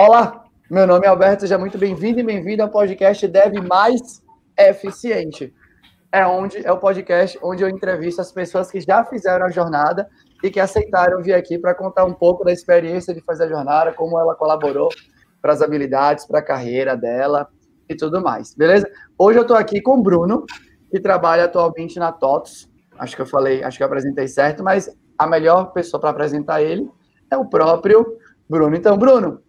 [0.00, 4.22] Olá, meu nome é Alberto, seja muito bem-vindo e bem-vindo ao podcast Dev Mais
[4.56, 5.52] Eficiente.
[6.12, 10.08] É onde é o podcast onde eu entrevisto as pessoas que já fizeram a jornada
[10.44, 13.92] e que aceitaram vir aqui para contar um pouco da experiência de fazer a jornada,
[13.92, 14.88] como ela colaborou
[15.42, 17.48] para as habilidades, para a carreira dela
[17.88, 18.88] e tudo mais, beleza?
[19.18, 20.46] Hoje eu estou aqui com o Bruno,
[20.92, 22.70] que trabalha atualmente na TOTS.
[23.00, 24.88] Acho que eu falei, acho que eu apresentei certo, mas
[25.18, 26.88] a melhor pessoa para apresentar ele
[27.28, 28.06] é o próprio
[28.48, 28.76] Bruno.
[28.76, 29.42] Então, Bruno,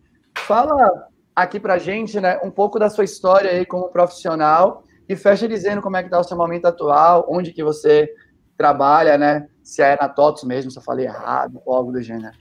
[0.50, 5.48] Fala aqui pra gente, né, um pouco da sua história aí como profissional e fecha
[5.48, 8.12] dizendo como é que tá o seu momento atual, onde que você
[8.57, 12.36] trabalha, né, se é na TOTS mesmo, se eu falei errado ou algo do gênero.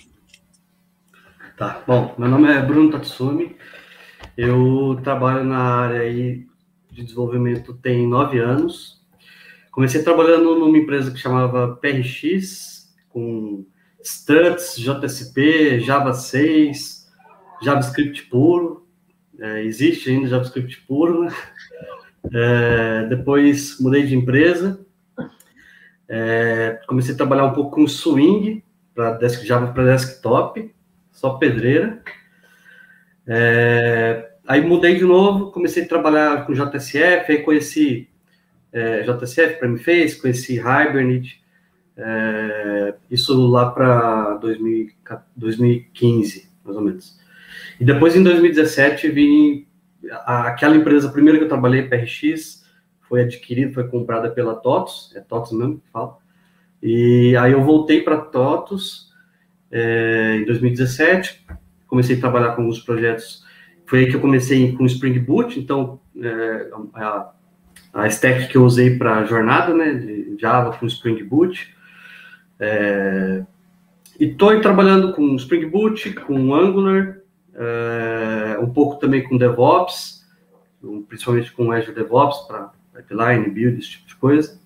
[1.59, 3.59] Tá, bom, meu nome é Bruno Tatsumi,
[4.39, 6.47] eu trabalho na área aí
[6.91, 9.05] de desenvolvimento tem nove anos,
[9.71, 13.67] comecei trabalhando numa empresa que chamava PRX, com
[14.01, 16.98] Struts, JSP, Java 6,
[17.63, 18.87] JavaScript puro,
[19.39, 21.33] é, existe ainda JavaScript puro, né?
[22.33, 24.85] É, depois mudei de empresa,
[26.09, 28.63] é, comecei a trabalhar um pouco com Swing,
[28.95, 30.75] para Java para desktop,
[31.13, 32.03] só pedreira.
[33.27, 38.09] É, aí mudei de novo, comecei a trabalhar com JSF, aí conheci
[38.73, 41.41] é, JSF para me fez, conheci Hibernate,
[41.97, 44.35] é, isso lá para
[45.37, 47.19] 2015, mais ou menos.
[47.81, 49.67] E depois, em 2017, vim
[50.25, 52.65] aquela empresa primeira que eu trabalhei, PRX,
[53.09, 56.17] foi adquirida, foi comprada pela TOTOS, é TOTOS mesmo que fala.
[56.83, 59.11] E aí eu voltei para TOTOS
[59.71, 61.45] é, em 2017,
[61.87, 63.45] comecei a trabalhar com alguns projetos.
[63.87, 67.33] Foi aí que eu comecei com Spring Boot, então é, a,
[67.95, 71.75] a stack que eu usei para a jornada, né, de Java com Spring Boot.
[72.61, 73.45] É,
[74.21, 77.18] e estou trabalhando com Spring Boot, com Angular,
[77.59, 80.25] uh, um pouco também com DevOps,
[81.09, 84.61] principalmente com Azure DevOps para pipeline, build, esse tipo de coisa.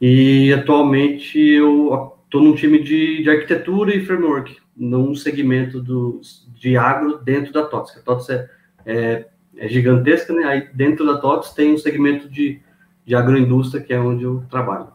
[0.00, 6.20] E atualmente eu estou num time de, de, arquitetura e framework, num segmento do,
[6.54, 7.96] de agro dentro da TOTS.
[7.96, 8.50] A TOTS é,
[8.84, 10.44] é, é, gigantesca, né?
[10.44, 12.60] Aí dentro da TOTS tem um segmento de,
[13.04, 14.88] de agroindústria, que é onde eu trabalho.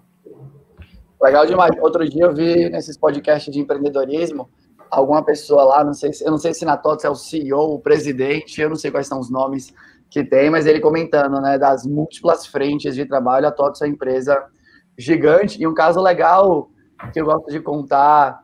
[1.21, 1.71] Legal demais.
[1.79, 4.49] Outro dia eu vi nesses podcasts de empreendedorismo
[4.91, 7.75] alguma pessoa lá, não sei se, eu não sei se na TOTS é o CEO,
[7.75, 9.73] o presidente, eu não sei quais são os nomes
[10.09, 13.93] que tem, mas ele comentando, né, das múltiplas frentes de trabalho, a TOTS é uma
[13.93, 14.45] empresa
[14.97, 16.69] gigante, e um caso legal
[17.13, 18.41] que eu gosto de contar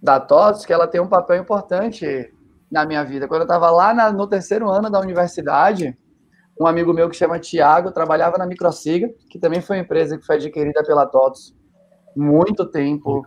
[0.00, 2.30] da TOTS, que ela tem um papel importante
[2.70, 3.26] na minha vida.
[3.26, 5.96] Quando eu estava lá na, no terceiro ano da universidade,
[6.60, 10.26] um amigo meu que chama Tiago trabalhava na Microsiga, que também foi uma empresa que
[10.26, 11.56] foi adquirida pela TOTS
[12.14, 13.26] muito tempo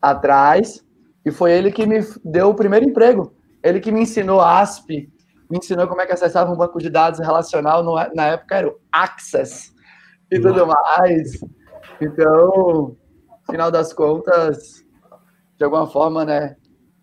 [0.00, 0.85] atrás.
[1.26, 3.34] E foi ele que me deu o primeiro emprego.
[3.60, 5.10] Ele que me ensinou ASP,
[5.50, 7.82] me ensinou como é que acessava um banco de dados relacional.
[7.82, 9.72] No, na época era o Access
[10.30, 11.40] e tudo mais.
[12.00, 12.96] Então,
[13.50, 14.84] final das contas,
[15.58, 16.54] de alguma forma, né,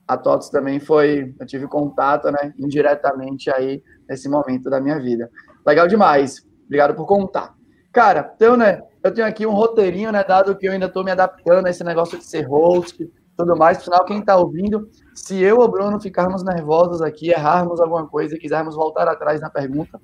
[0.07, 5.29] a TOTS também foi, eu tive contato, né, indiretamente aí nesse momento da minha vida.
[5.67, 6.47] Legal demais.
[6.65, 7.53] Obrigado por contar.
[7.91, 11.11] Cara, então, né, eu tenho aqui um roteirinho, né, dado que eu ainda estou me
[11.11, 13.83] adaptando a esse negócio de ser host, tudo mais.
[13.83, 18.39] Por quem está ouvindo, se eu ou Bruno ficarmos nervosos aqui, errarmos alguma coisa e
[18.39, 19.99] quisermos voltar atrás na pergunta,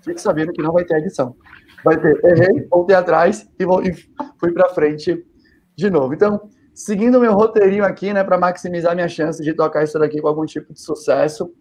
[0.00, 1.36] fique sabendo que não vai ter edição.
[1.84, 3.92] Vai ter errei, voltei atrás e, vou, e
[4.38, 5.24] fui para frente
[5.76, 6.14] de novo.
[6.14, 10.20] Então, seguindo o meu roteirinho aqui, né, para maximizar minha chance de tocar isso daqui
[10.20, 11.52] com algum tipo de sucesso,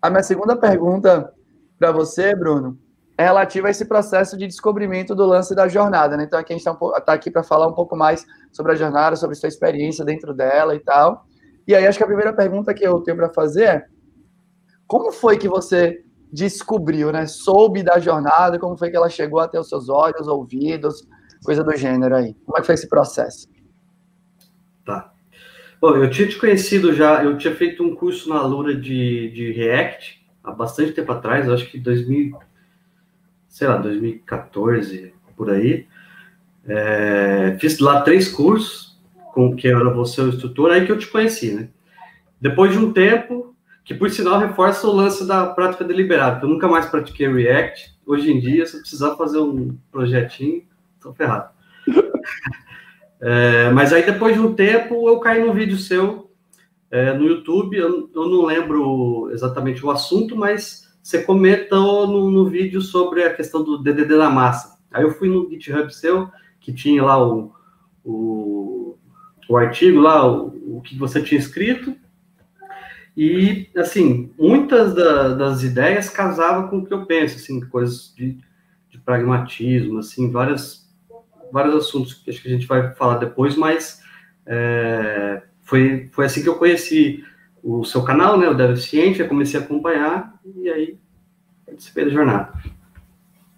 [0.00, 1.32] a minha segunda pergunta
[1.78, 2.78] para você, Bruno,
[3.22, 6.24] é relativa a esse processo de descobrimento do lance da jornada, né?
[6.24, 9.16] Então aqui a gente está tá aqui para falar um pouco mais sobre a jornada,
[9.16, 11.24] sobre sua experiência dentro dela e tal.
[11.66, 13.86] E aí acho que a primeira pergunta que eu tenho para fazer é
[14.86, 16.02] como foi que você
[16.32, 17.26] descobriu, né?
[17.26, 21.06] Soube da jornada, como foi que ela chegou até os seus olhos, ouvidos,
[21.44, 22.34] coisa do gênero aí.
[22.44, 23.48] Como é que foi esse processo?
[24.84, 25.12] Tá.
[25.80, 29.52] Bom, eu tinha te conhecido já, eu tinha feito um curso na Lura de, de
[29.52, 32.36] React há bastante tempo atrás, acho que 2000
[33.52, 35.86] sei lá, 2014, por aí.
[36.66, 38.98] É, fiz lá três cursos,
[39.34, 41.68] com que era você o instrutor, aí que eu te conheci, né?
[42.40, 43.54] Depois de um tempo,
[43.84, 47.94] que por sinal reforça o lance da prática deliberada, que eu nunca mais pratiquei React.
[48.06, 50.62] Hoje em dia, se eu precisar fazer um projetinho,
[50.98, 51.50] tô ferrado.
[53.20, 56.30] é, mas aí depois de um tempo, eu caí num vídeo seu
[56.90, 62.46] é, no YouTube, eu, eu não lembro exatamente o assunto, mas você comentou no, no,
[62.48, 64.78] vídeo sobre a questão do DDD da massa.
[64.90, 66.28] Aí eu fui no GitHub seu,
[66.60, 67.52] que tinha lá o,
[68.04, 68.96] o,
[69.48, 71.96] o artigo lá, o, o, que você tinha escrito,
[73.16, 78.38] E, assim, muitas da, das ideias casavam com o que eu penso, assim, coisas de,
[78.88, 80.88] de pragmatismo, assim, várias,
[81.52, 84.00] vários assuntos que acho que a gente vai falar depois, mas
[84.46, 87.24] é, foi, foi assim que eu conheci
[87.62, 90.98] o seu canal, né, o Deficiente, eu comecei a acompanhar e aí
[91.64, 92.52] participei da jornada.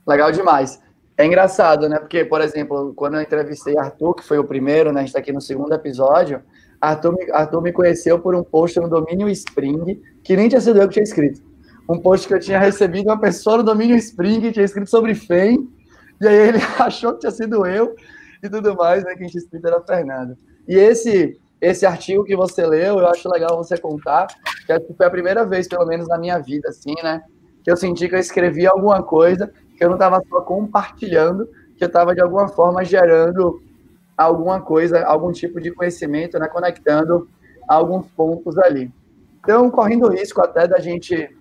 [0.07, 0.83] Legal demais.
[1.17, 1.99] É engraçado, né?
[1.99, 5.01] Porque, por exemplo, quando eu entrevistei Arthur, que foi o primeiro, né?
[5.01, 6.43] A gente está aqui no segundo episódio,
[6.81, 10.81] Arthur me, Arthur me conheceu por um post no domínio Spring, que nem tinha sido
[10.81, 11.41] eu que tinha escrito.
[11.89, 15.15] Um post que eu tinha recebido uma pessoa no domínio Spring, que tinha escrito sobre
[15.15, 15.69] FEM,
[16.21, 17.95] e aí ele achou que tinha sido eu
[18.43, 19.15] e tudo mais, né?
[19.17, 20.37] Quem tinha escrito era Fernando.
[20.67, 24.27] E esse esse artigo que você leu, eu acho legal você contar,
[24.67, 27.23] que foi a primeira vez, pelo menos na minha vida, assim, né?
[27.63, 31.83] Que eu senti que eu escrevi alguma coisa que eu não estava só compartilhando, que
[31.83, 33.63] eu estava de alguma forma gerando
[34.17, 36.47] alguma coisa, algum tipo de conhecimento, né?
[36.49, 37.29] Conectando
[37.67, 38.93] alguns pontos ali.
[39.41, 41.35] Então, correndo o risco até da gente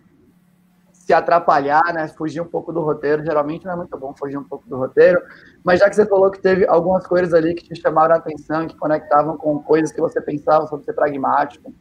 [1.14, 2.08] atrapalhar, né?
[2.08, 3.24] Fugir um pouco do roteiro.
[3.24, 5.22] Geralmente não é muito bom fugir um pouco do roteiro.
[5.64, 8.68] Mas já que você falou que teve algumas coisas ali que te chamaram a atenção,
[8.68, 11.74] que conectavam com coisas que você pensava sobre ser pragmático,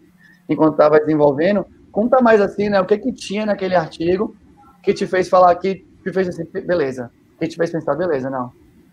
[0.49, 2.81] enquanto estava desenvolvendo, conta mais assim, né?
[2.81, 4.37] O que que tinha naquele artigo
[4.83, 7.11] que te fez falar que te fez assim, beleza.
[7.39, 8.53] Que te fez pensar, beleza, não.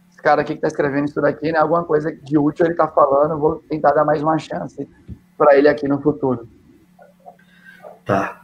[0.10, 1.60] Esse cara aqui que está escrevendo isso daqui, né?
[1.60, 4.88] Alguma coisa de útil ele está falando, vou tentar dar mais uma chance
[5.38, 6.48] para ele aqui no futuro.
[8.06, 8.39] Tá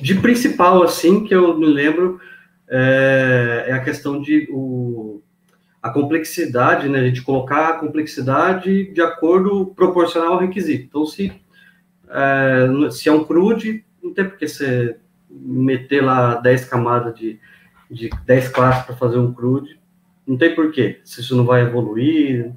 [0.00, 2.20] de, principal, assim, que eu me lembro,
[2.68, 5.20] é, é, a questão de o,
[5.82, 7.00] a complexidade, né?
[7.00, 10.84] A gente colocar a complexidade de acordo proporcional ao requisito.
[10.84, 11.32] Então, se
[12.08, 14.96] é, se é um crude, não tem por que você
[15.28, 17.38] meter lá 10 camadas de,
[17.90, 19.78] de 10 classes para fazer um crude.
[20.26, 21.00] Não tem porquê.
[21.04, 22.52] Se isso não vai evoluir,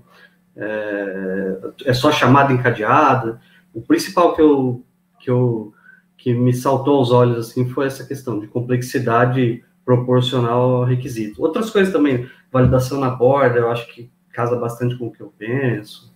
[0.55, 3.39] é, é só chamada encadeada.
[3.73, 4.83] O principal que eu,
[5.19, 5.73] que eu
[6.19, 11.41] que me saltou aos olhos assim foi essa questão de complexidade proporcional ao requisito.
[11.41, 15.33] Outras coisas também, validação na borda, eu acho que casa bastante com o que eu
[15.37, 16.13] penso.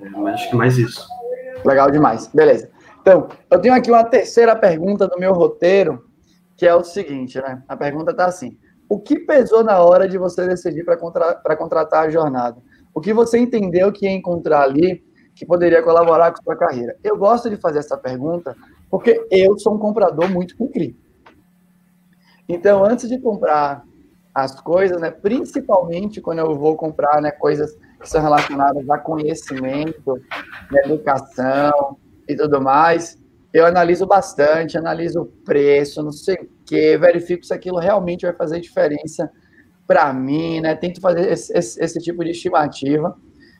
[0.00, 1.06] É, mas acho que mais isso.
[1.64, 2.28] Legal demais.
[2.32, 2.70] Beleza.
[3.00, 6.06] Então, eu tenho aqui uma terceira pergunta do meu roteiro,
[6.56, 7.62] que é o seguinte, né?
[7.68, 8.56] A pergunta está assim:
[8.88, 12.56] o que pesou na hora de você decidir para contra contratar a jornada?
[12.94, 15.04] O que você entendeu que ia encontrar ali
[15.34, 16.96] que poderia colaborar com sua carreira?
[17.04, 18.56] Eu gosto de fazer essa pergunta
[18.90, 20.96] porque eu sou um comprador muito CRI.
[22.48, 23.84] Então, antes de comprar
[24.34, 30.14] as coisas, né, principalmente quando eu vou comprar né, coisas que são relacionadas a conhecimento,
[30.70, 31.96] né, educação
[32.28, 33.18] e tudo mais,
[33.52, 38.34] eu analiso bastante, analiso o preço, não sei o quê, verifico se aquilo realmente vai
[38.34, 39.30] fazer diferença
[39.86, 40.74] para mim, né?
[40.74, 43.16] Tento fazer esse, esse, esse, tipo de estimativa.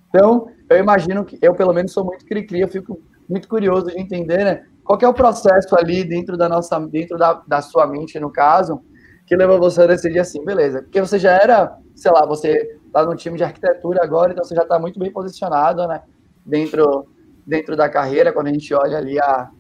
[0.09, 3.99] Então, eu imagino que eu, pelo menos, sou muito cri-cri, eu fico muito curioso de
[3.99, 4.67] entender, né?
[4.87, 8.81] Qual é o processo ali dentro da nossa, dentro da, da sua mente, no caso,
[9.27, 10.81] que levou você a decidir assim, beleza?
[10.81, 14.55] Porque você já era, sei lá, você está no time de arquitetura agora, então você
[14.55, 16.03] já está muito bem posicionado, né?
[16.45, 17.09] Dentro,
[17.45, 19.51] dentro da carreira, quando a gente olha ali a,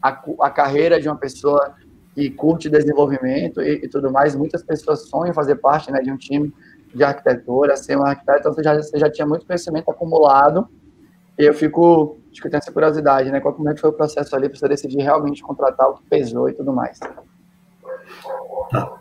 [0.00, 1.74] a, a carreira de uma pessoa
[2.14, 6.16] que curte desenvolvimento e, e, tudo mais, muitas pessoas sonham fazer parte né, de um
[6.16, 6.54] time
[6.94, 10.68] de arquitetura, ser um arquiteto, então você já, você já tinha muito conhecimento acumulado,
[11.36, 13.40] e eu fico Acho que eu tenho essa curiosidade, né?
[13.40, 16.04] Qual como é que foi o processo ali para você decidir realmente contratar o que
[16.08, 17.00] pesou e tudo mais?
[18.70, 19.00] Tá.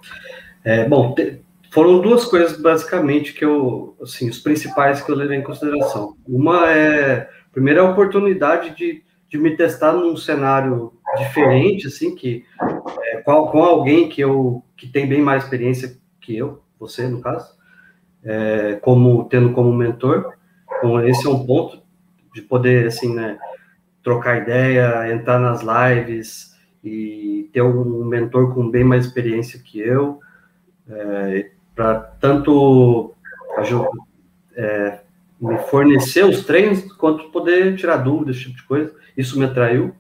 [0.65, 1.39] É, bom, te,
[1.70, 6.17] foram duas coisas basicamente que eu, assim, os principais que eu levei em consideração.
[6.27, 12.44] Uma é, primeiro, a oportunidade de, de me testar num cenário diferente, assim, que
[13.03, 17.56] é, com, alguém que eu que tem bem mais experiência que eu, você no caso,
[18.24, 20.34] é, como tendo como mentor.
[20.79, 21.86] Então esse é um ponto
[22.38, 23.39] de poder, assim, né,
[24.03, 30.20] trocar ideia, entrar nas lives e ter um mentor com bem mais experiência que eu,
[30.88, 33.15] é, para tanto
[34.56, 35.00] é,
[35.41, 38.96] me fornecer os treinos, quanto poder tirar dúvidas, esse tipo de coisa.
[39.17, 39.96] Isso me atraiu.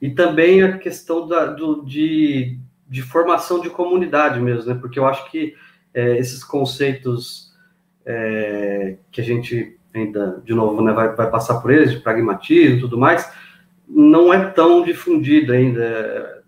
[0.00, 4.78] E também a questão da, do, de, de formação de comunidade mesmo, né?
[4.78, 5.54] Porque eu acho que
[5.94, 7.54] é, esses conceitos
[8.04, 12.76] é, que a gente ainda, de novo, né, vai, vai passar por eles, de pragmatismo
[12.76, 13.30] e tudo mais,
[13.88, 16.44] não é tão difundido ainda.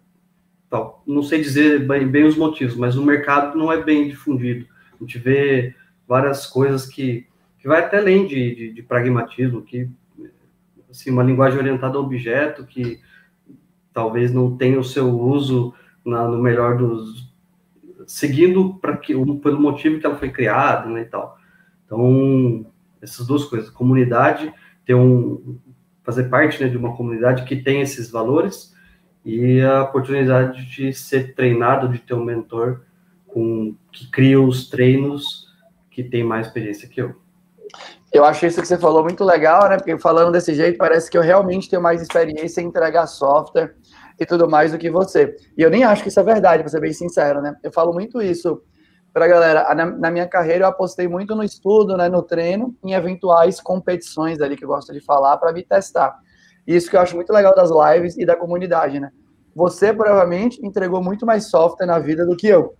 [0.71, 1.02] Tal.
[1.07, 4.67] Não sei dizer bem, bem, os motivos, mas o mercado não é bem difundido.
[4.95, 5.75] A gente vê
[6.07, 7.26] várias coisas que,
[7.59, 9.88] que vai até além de, de, de pragmatismo, que
[10.90, 13.00] assim, uma linguagem orientada a objeto que
[13.93, 15.73] talvez não tenha o seu uso
[16.05, 17.28] na, no melhor dos
[18.07, 21.38] seguindo para que pelo motivo que ela foi criada, né, e tal.
[21.85, 22.67] Então,
[23.02, 24.52] essas duas coisas, comunidade,
[24.85, 25.59] ter um
[26.02, 28.75] fazer parte né, de uma comunidade que tem esses valores
[29.23, 32.81] e a oportunidade de ser treinado, de ter um mentor
[33.26, 35.49] com, que cria os treinos
[35.90, 37.14] que tem mais experiência que eu.
[38.11, 39.76] Eu acho isso que você falou muito legal, né?
[39.76, 43.75] Porque falando desse jeito, parece que eu realmente tenho mais experiência em entregar software
[44.19, 45.37] e tudo mais do que você.
[45.59, 47.55] E eu nem acho que isso é verdade, para ser bem sincero, né?
[47.62, 48.62] Eu falo muito isso
[49.19, 49.75] para a galera.
[49.75, 54.57] Na, minha carreira, eu apostei muito no estudo, né, no treino, em eventuais competições ali
[54.57, 56.17] que eu gosto de falar para me testar.
[56.65, 59.11] Isso que eu acho muito legal das lives e da comunidade, né?
[59.57, 62.77] Você provavelmente entregou muito mais software na vida do que eu.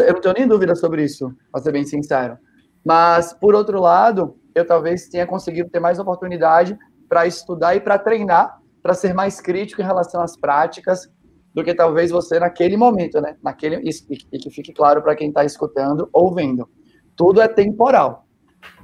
[0.00, 2.36] Eu não tenho nem dúvida sobre isso, para ser bem sincero.
[2.84, 6.76] Mas, por outro lado, eu talvez tenha conseguido ter mais oportunidade
[7.08, 11.08] para estudar e para treinar, para ser mais crítico em relação às práticas
[11.54, 13.36] do que talvez você naquele momento, né?
[13.42, 16.68] Naquele, e, que fique claro para quem está escutando ou vendo.
[17.14, 18.26] Tudo é temporal.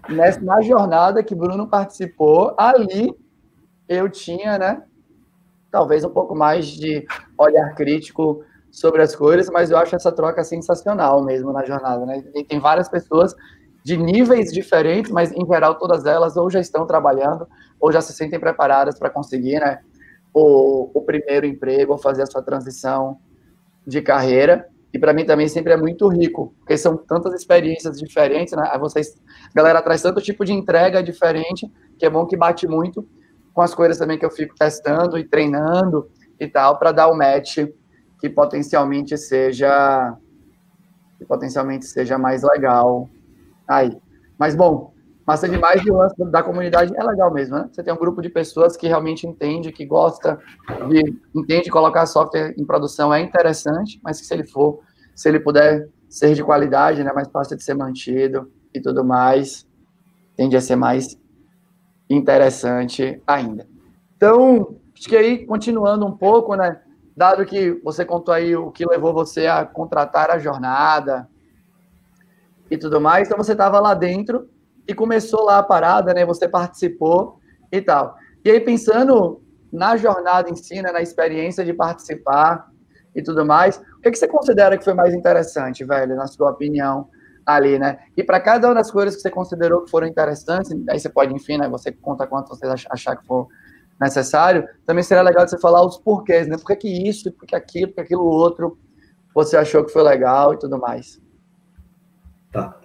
[0.09, 3.13] Nessa, na jornada que Bruno participou, ali
[3.89, 4.83] eu tinha, né?
[5.71, 7.05] Talvez um pouco mais de
[7.37, 12.23] olhar crítico sobre as coisas, mas eu acho essa troca sensacional mesmo na jornada, né?
[12.35, 13.35] E tem várias pessoas
[13.85, 17.49] de níveis diferentes, mas em geral todas elas ou já estão trabalhando
[17.81, 19.81] ou já se sentem preparadas para conseguir, né,
[20.33, 23.19] o, o primeiro emprego ou fazer a sua transição
[23.87, 24.69] de carreira.
[24.93, 28.69] E para mim também sempre é muito rico, porque são tantas experiências diferentes, né?
[28.81, 29.17] Vocês,
[29.49, 33.07] a galera traz tanto tipo de entrega diferente, que é bom que bate muito
[33.55, 36.11] com as coisas também que eu fico testando e treinando
[36.41, 37.59] e tal, para dar o match
[38.21, 40.17] que potencialmente seja
[41.19, 43.09] que potencialmente seja mais legal
[43.69, 43.97] aí.
[44.39, 44.95] Mas, bom,
[45.31, 47.69] massa demais e o lance da comunidade é legal mesmo, né?
[47.71, 50.41] Você tem um grupo de pessoas que realmente entende, que gosta
[50.89, 54.81] de, entende colocar software em produção é interessante, mas que se ele for,
[55.15, 59.65] se ele puder ser de qualidade, né, mais fácil de ser mantido e tudo mais,
[60.37, 61.17] tende a ser mais
[62.09, 63.69] interessante ainda.
[64.17, 66.81] Então, acho que aí, continuando um pouco, né,
[67.17, 71.29] dado que você contou aí o que levou você a contratar a jornada,
[72.71, 73.27] e tudo mais.
[73.27, 74.49] Então você estava lá dentro
[74.87, 76.25] e começou lá a parada, né?
[76.25, 77.39] Você participou
[77.71, 78.17] e tal.
[78.45, 82.69] E aí pensando na jornada em si, né, na experiência de participar
[83.15, 86.51] e tudo mais, o que, que você considera que foi mais interessante, velho, na sua
[86.51, 87.09] opinião
[87.47, 87.99] ali, né?
[88.17, 91.35] E para cada uma das coisas que você considerou que foram interessantes, aí você pode,
[91.35, 91.69] enfim, né?
[91.69, 93.49] Você conta quanto você achar que for
[94.01, 94.67] necessário.
[94.87, 96.57] Também seria legal você falar os porquês, né?
[96.57, 98.79] Por que, que isso, por que aquilo, por que aquilo outro
[99.35, 101.21] você achou que foi legal e tudo mais.
[102.53, 102.80] Tá.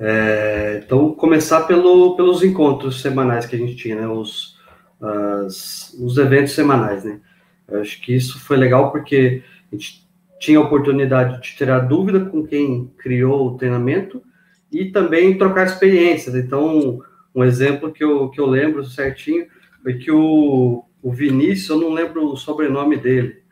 [0.00, 4.06] É, então, começar pelo, pelos encontros semanais que a gente tinha, né?
[4.06, 4.56] Os,
[5.00, 7.20] as, os eventos semanais, né?
[7.66, 10.06] Eu acho que isso foi legal porque a gente
[10.40, 14.22] tinha a oportunidade de tirar dúvida com quem criou o treinamento
[14.70, 16.34] e também trocar experiências.
[16.34, 17.00] Então,
[17.34, 19.46] um exemplo que eu, que eu lembro certinho
[19.82, 23.42] foi que o, o Vinícius, eu não lembro o sobrenome dele,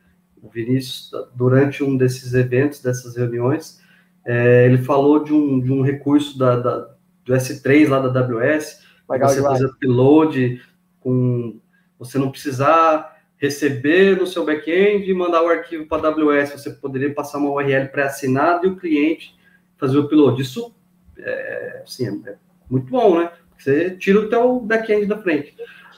[0.40, 3.80] o Vinícius, durante um desses eventos, dessas reuniões,
[4.26, 6.78] é, ele falou de um, de um recurso da, da,
[7.24, 10.60] do S3 lá da AWS, Legal você fazer upload
[10.98, 11.60] com
[11.96, 16.70] você não precisar receber no seu back-end e mandar o arquivo para a AWS, você
[16.70, 19.36] poderia passar uma URL pré-assinada e o cliente
[19.78, 20.42] fazer o upload.
[20.42, 20.74] Isso
[21.16, 22.36] é, assim, é, é
[22.68, 23.30] muito bom, né?
[23.56, 25.54] Você tira o teu back-end da frente.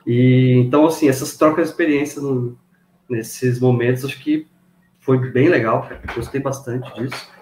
[0.07, 2.59] E então assim, essas trocas de experiência no,
[3.09, 4.47] nesses momentos, acho que
[5.01, 7.38] foi bem legal, gostei bastante disso.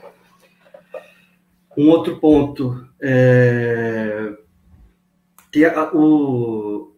[1.76, 4.37] Um outro ponto é
[5.56, 6.95] ter a, o,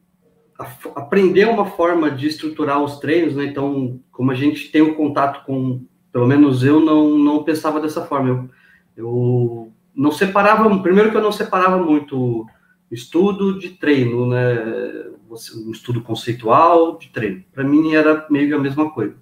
[0.58, 0.64] a,
[0.96, 3.44] aprender uma forma de estruturar os treinos, né?
[3.44, 7.80] Então, como a gente tem o um contato com, pelo menos eu não, não pensava
[7.80, 8.28] dessa forma.
[8.28, 8.50] Eu,
[8.96, 12.46] eu não separava, primeiro que eu não separava muito
[12.90, 15.08] estudo de treino, né?
[15.30, 17.44] Um estudo conceitual de treino.
[17.52, 19.14] Para mim era meio a mesma coisa.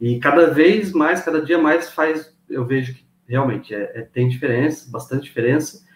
[0.00, 4.28] E cada vez mais, cada dia mais faz, eu vejo que realmente é, é, tem
[4.28, 5.86] diferença, bastante diferença,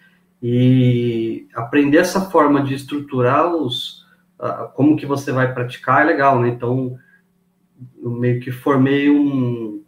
[0.41, 4.01] e aprender essa forma de estruturar os,
[4.39, 6.49] uh, como que você vai praticar é legal, né?
[6.49, 6.97] Então,
[8.01, 9.83] eu meio que formei um,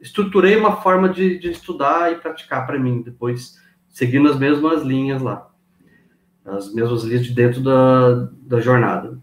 [0.00, 5.20] estruturei uma forma de, de estudar e praticar para mim, depois seguindo as mesmas linhas
[5.20, 5.50] lá,
[6.42, 9.20] as mesmas linhas de dentro da, da jornada.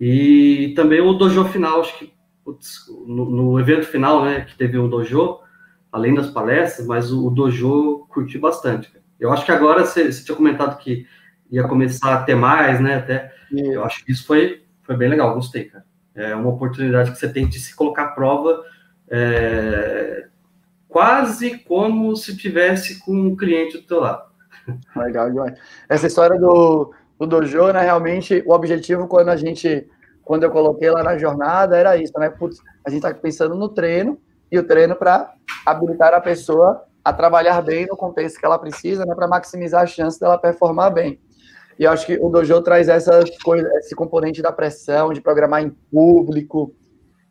[0.00, 2.12] E também o dojo final, acho que
[2.44, 5.41] putz, no, no, evento final, né, que teve um dojo,
[5.92, 8.90] além das palestras, mas o, o dojo curti bastante.
[9.20, 11.06] Eu acho que agora você, você, tinha comentado que
[11.50, 12.96] ia começar a ter mais, né?
[12.96, 15.84] Até eu acho que isso foi, foi bem legal, gostei, cara.
[16.14, 18.64] É uma oportunidade que você tem de se colocar à prova
[19.08, 20.26] é,
[20.88, 24.30] quase como se tivesse com um cliente do teu lado.
[24.96, 25.58] Legal demais.
[25.88, 29.88] Essa história do, o dojo, né, realmente, o objetivo quando a gente,
[30.24, 32.30] quando eu coloquei lá na jornada, era isso, né?
[32.30, 34.18] Putz, a gente está pensando no treino,
[34.52, 35.32] e o treino para
[35.64, 39.86] habilitar a pessoa a trabalhar bem no contexto que ela precisa, né, para maximizar a
[39.86, 41.18] chance dela performar bem.
[41.78, 45.70] E acho que o dojo traz essa coisa, esse componente da pressão, de programar em
[45.90, 46.76] público,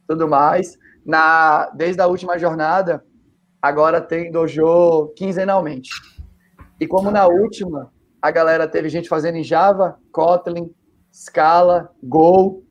[0.08, 0.78] tudo mais.
[1.06, 3.06] Na desde a última jornada,
[3.62, 5.92] agora tem dojo quinzenalmente.
[6.80, 10.74] E como na última, a galera teve gente fazendo em Java, Kotlin,
[11.14, 12.64] Scala, Go,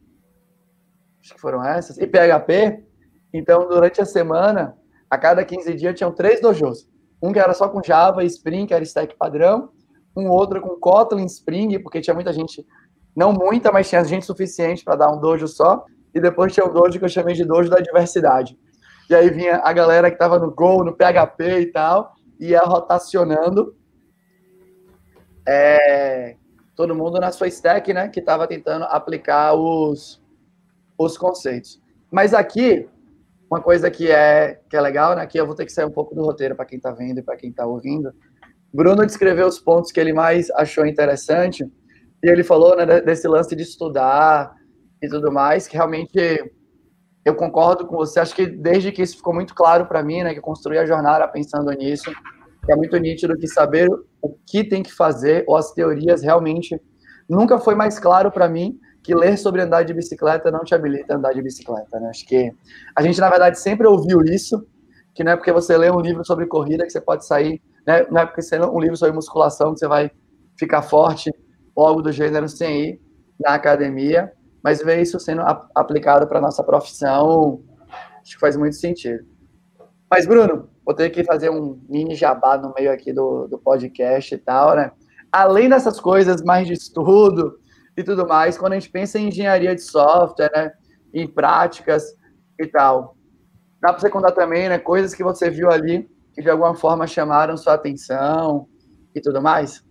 [1.23, 2.90] acho que foram essas, e PHP.
[3.33, 4.77] Então, durante a semana,
[5.09, 6.89] a cada 15 dias tinham três dojos.
[7.23, 9.71] Um que era só com Java e Spring, que era stack padrão,
[10.17, 12.67] um outro com Kotlin Spring, porque tinha muita gente,
[13.15, 15.85] não muita, mas tinha gente suficiente para dar um dojo só.
[16.15, 18.59] E depois tinha o dojo que eu chamei de dojo da diversidade.
[19.09, 23.77] E aí vinha a galera que estava no Go, no PHP e tal, ia rotacionando.
[25.47, 26.37] É,
[26.77, 30.23] todo mundo na sua stack, né, que estava tentando aplicar os,
[30.97, 31.81] os conceitos.
[32.11, 32.89] Mas aqui,
[33.51, 35.91] uma coisa que é, que é legal, né, aqui eu vou ter que sair um
[35.91, 38.13] pouco do roteiro para quem está vendo e para quem está ouvindo,
[38.73, 41.65] Bruno descreveu os pontos que ele mais achou interessante
[42.23, 44.55] e ele falou né, desse lance de estudar
[45.03, 46.19] e tudo mais, que realmente
[47.25, 48.21] eu concordo com você.
[48.21, 50.87] Acho que desde que isso ficou muito claro para mim, né, que eu construí a
[50.87, 52.13] jornada pensando nisso,
[52.69, 53.89] é muito nítido que saber
[54.23, 56.81] o que tem que fazer ou as teorias realmente
[57.29, 61.15] nunca foi mais claro para mim que ler sobre andar de bicicleta não te habilita
[61.15, 62.09] a andar de bicicleta, né?
[62.09, 62.53] Acho que
[62.95, 64.67] a gente na verdade sempre ouviu isso,
[65.15, 68.07] que não é porque você lê um livro sobre corrida que você pode sair né?
[68.11, 70.11] Não é porque você um livro sobre musculação que você vai
[70.57, 71.33] ficar forte
[71.75, 73.01] ou algo do gênero sem ir
[73.39, 75.43] na academia, mas ver isso sendo
[75.75, 77.63] aplicado para nossa profissão,
[78.23, 79.25] acho que faz muito sentido.
[80.11, 84.35] Mas, Bruno, vou ter que fazer um mini jabá no meio aqui do, do podcast
[84.35, 84.93] e tal, né?
[85.33, 87.59] Além dessas coisas mais de estudo
[88.01, 90.73] e tudo mais, quando a gente pensa em engenharia de software, né?
[91.13, 92.05] Em práticas
[92.59, 93.17] e tal,
[93.81, 94.79] dá para você contar também, né?
[94.79, 98.67] Coisas que você viu ali que de alguma forma chamaram sua atenção
[99.15, 99.85] e tudo mais?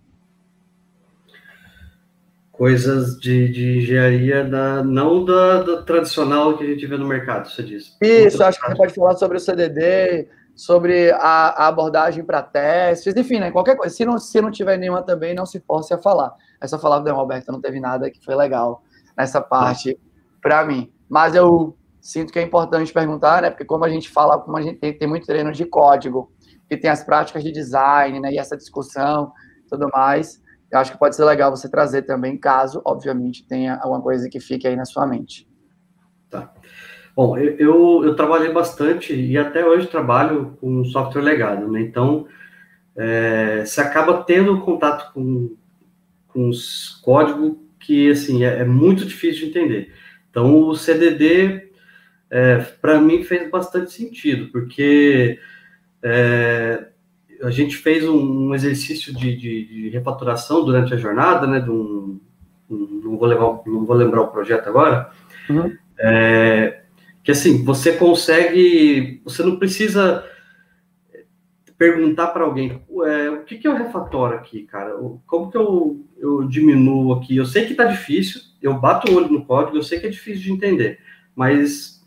[2.51, 7.49] Coisas de, de engenharia da, não da, da, tradicional que a gente vê no mercado,
[7.49, 7.95] você diz.
[8.01, 10.27] Isso, acho que você pode falar sobre o CDD,
[10.59, 13.95] sobre a, a abordagem para testes, enfim, né, qualquer coisa.
[13.95, 16.35] Se não, se não tiver nenhuma também, não se force a falar.
[16.59, 18.83] Essa palavra da Roberta não teve nada que foi legal
[19.17, 19.97] nessa parte
[20.41, 20.91] para mim.
[21.07, 23.49] Mas eu sinto que é importante perguntar, né?
[23.49, 26.29] Porque como a gente fala, como a gente tem, tem muito treino de código
[26.69, 28.33] e tem as práticas de design, né?
[28.33, 29.31] E essa discussão,
[29.69, 34.01] tudo mais, eu acho que pode ser legal você trazer também, caso, obviamente, tenha alguma
[34.01, 35.48] coisa que fique aí na sua mente.
[37.15, 41.81] Bom, eu, eu, eu trabalhei bastante e até hoje trabalho com software legado, né?
[41.81, 42.27] Então,
[42.95, 45.55] é, você acaba tendo contato com,
[46.27, 49.93] com os códigos que, assim, é, é muito difícil de entender.
[50.29, 51.69] Então, o CDD
[52.29, 55.39] é, para mim fez bastante sentido, porque
[56.03, 56.87] é,
[57.41, 61.59] a gente fez um, um exercício de, de, de, refatoração durante a jornada, né?
[61.59, 62.19] De um,
[62.69, 65.09] um, não, vou levar, não vou lembrar o projeto agora.
[65.49, 65.75] Uhum.
[65.97, 66.78] É,
[67.29, 70.27] que assim, você consegue, você não precisa
[71.77, 74.95] perguntar para alguém é, o que, que eu refatório aqui, cara?
[75.27, 77.37] Como que eu, eu diminuo aqui?
[77.37, 80.09] Eu sei que está difícil, eu bato o olho no código, eu sei que é
[80.09, 80.99] difícil de entender,
[81.35, 82.03] mas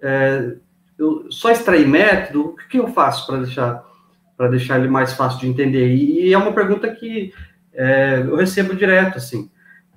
[0.00, 0.56] é,
[0.96, 3.86] eu só extrair método, o que eu faço para deixar
[4.34, 5.94] para deixar ele mais fácil de entender?
[5.94, 7.34] E, e é uma pergunta que
[7.74, 9.50] é, eu recebo direto, assim,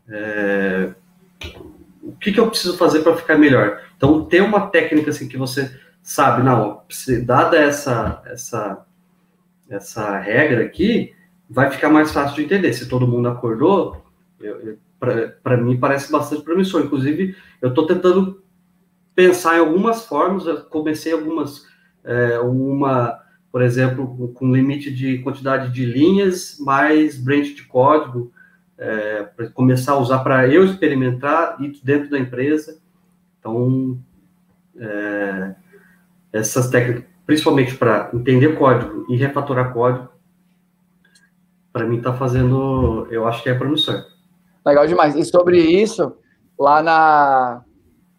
[0.09, 0.93] é,
[2.01, 3.81] o que, que eu preciso fazer para ficar melhor?
[3.95, 6.81] Então, ter uma técnica assim que você sabe, não,
[7.25, 8.85] dada essa essa
[9.69, 11.13] essa regra aqui,
[11.49, 12.73] vai ficar mais fácil de entender.
[12.73, 14.03] Se todo mundo acordou,
[15.41, 16.81] para mim parece bastante promissor.
[16.81, 18.43] Inclusive, eu estou tentando
[19.15, 21.65] pensar em algumas formas, eu comecei algumas,
[22.03, 23.17] é, uma,
[23.51, 28.31] por exemplo, com limite de quantidade de linhas, mais branch de código,
[28.81, 32.81] é, para começar a usar para eu experimentar isso dentro da empresa.
[33.39, 33.99] Então,
[34.75, 35.55] é,
[36.33, 40.09] essas técnicas, principalmente para entender código e refatorar código,
[41.71, 44.03] para mim está fazendo, eu acho que é promissor.
[44.65, 45.15] Legal demais.
[45.15, 46.17] E sobre isso,
[46.57, 47.63] lá na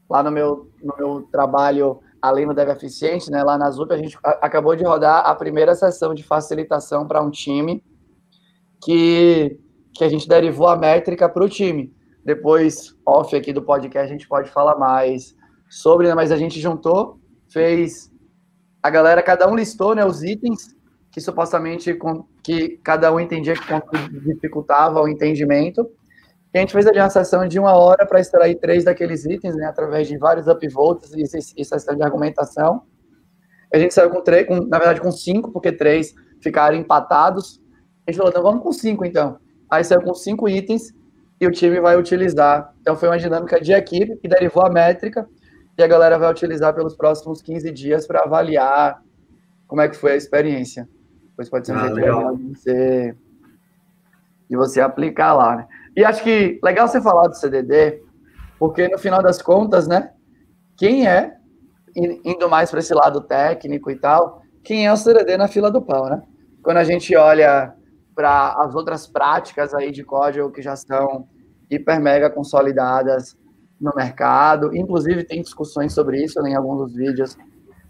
[0.09, 3.97] lá no meu, no meu trabalho além do Dev Eficiente, né, lá na ZUP, a
[3.97, 7.83] gente acabou de rodar a primeira sessão de facilitação para um time
[8.85, 9.59] que,
[9.95, 11.95] que a gente derivou a métrica para o time.
[12.25, 15.37] Depois, off aqui do podcast, a gente pode falar mais
[15.69, 17.19] sobre, né, mas a gente juntou,
[17.51, 18.11] fez
[18.83, 20.77] a galera, cada um listou né, os itens
[21.13, 21.97] que supostamente
[22.43, 25.89] que cada um entendia que dificultava o entendimento,
[26.55, 29.55] E a gente fez ali uma sessão de uma hora para extrair três daqueles itens,
[29.55, 31.23] né, através de vários upvotes e,
[31.61, 32.83] e sessão de argumentação.
[33.73, 37.61] A gente saiu com três, com, na verdade com cinco, porque três ficaram empatados.
[38.07, 39.39] A gente falou, então vamos com cinco então.
[39.73, 40.93] Aí saiu com cinco itens
[41.41, 42.75] e o time vai utilizar.
[42.83, 45.27] Então foi uma dinâmica de equipe que derivou a métrica
[45.79, 49.03] e a galera vai utilizar pelos próximos 15 dias para avaliar
[49.67, 50.87] como é que foi a experiência.
[51.31, 53.17] Depois pode ser um ah, jeito de você,
[54.51, 55.69] de você aplicar lá, né?
[55.97, 58.03] E acho que legal você falar do CDD,
[58.59, 60.11] porque no final das contas, né,
[60.77, 61.35] quem é,
[61.97, 65.81] indo mais para esse lado técnico e tal, quem é o CDD na fila do
[65.81, 66.23] pão, né?
[66.63, 67.75] Quando a gente olha
[68.15, 71.27] para as outras práticas aí de código que já estão
[71.71, 73.37] hiper mega consolidadas
[73.81, 77.37] no mercado, inclusive tem discussões sobre isso em alguns dos vídeos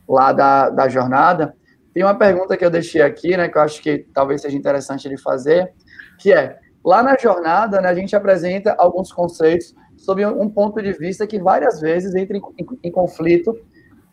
[0.09, 1.55] lá da, da jornada.
[1.93, 5.09] Tem uma pergunta que eu deixei aqui, né, que eu acho que talvez seja interessante
[5.09, 5.73] de fazer,
[6.19, 10.93] que é Lá na jornada, né, a gente apresenta alguns conceitos sob um ponto de
[10.93, 13.57] vista que várias vezes entra em, em, em conflito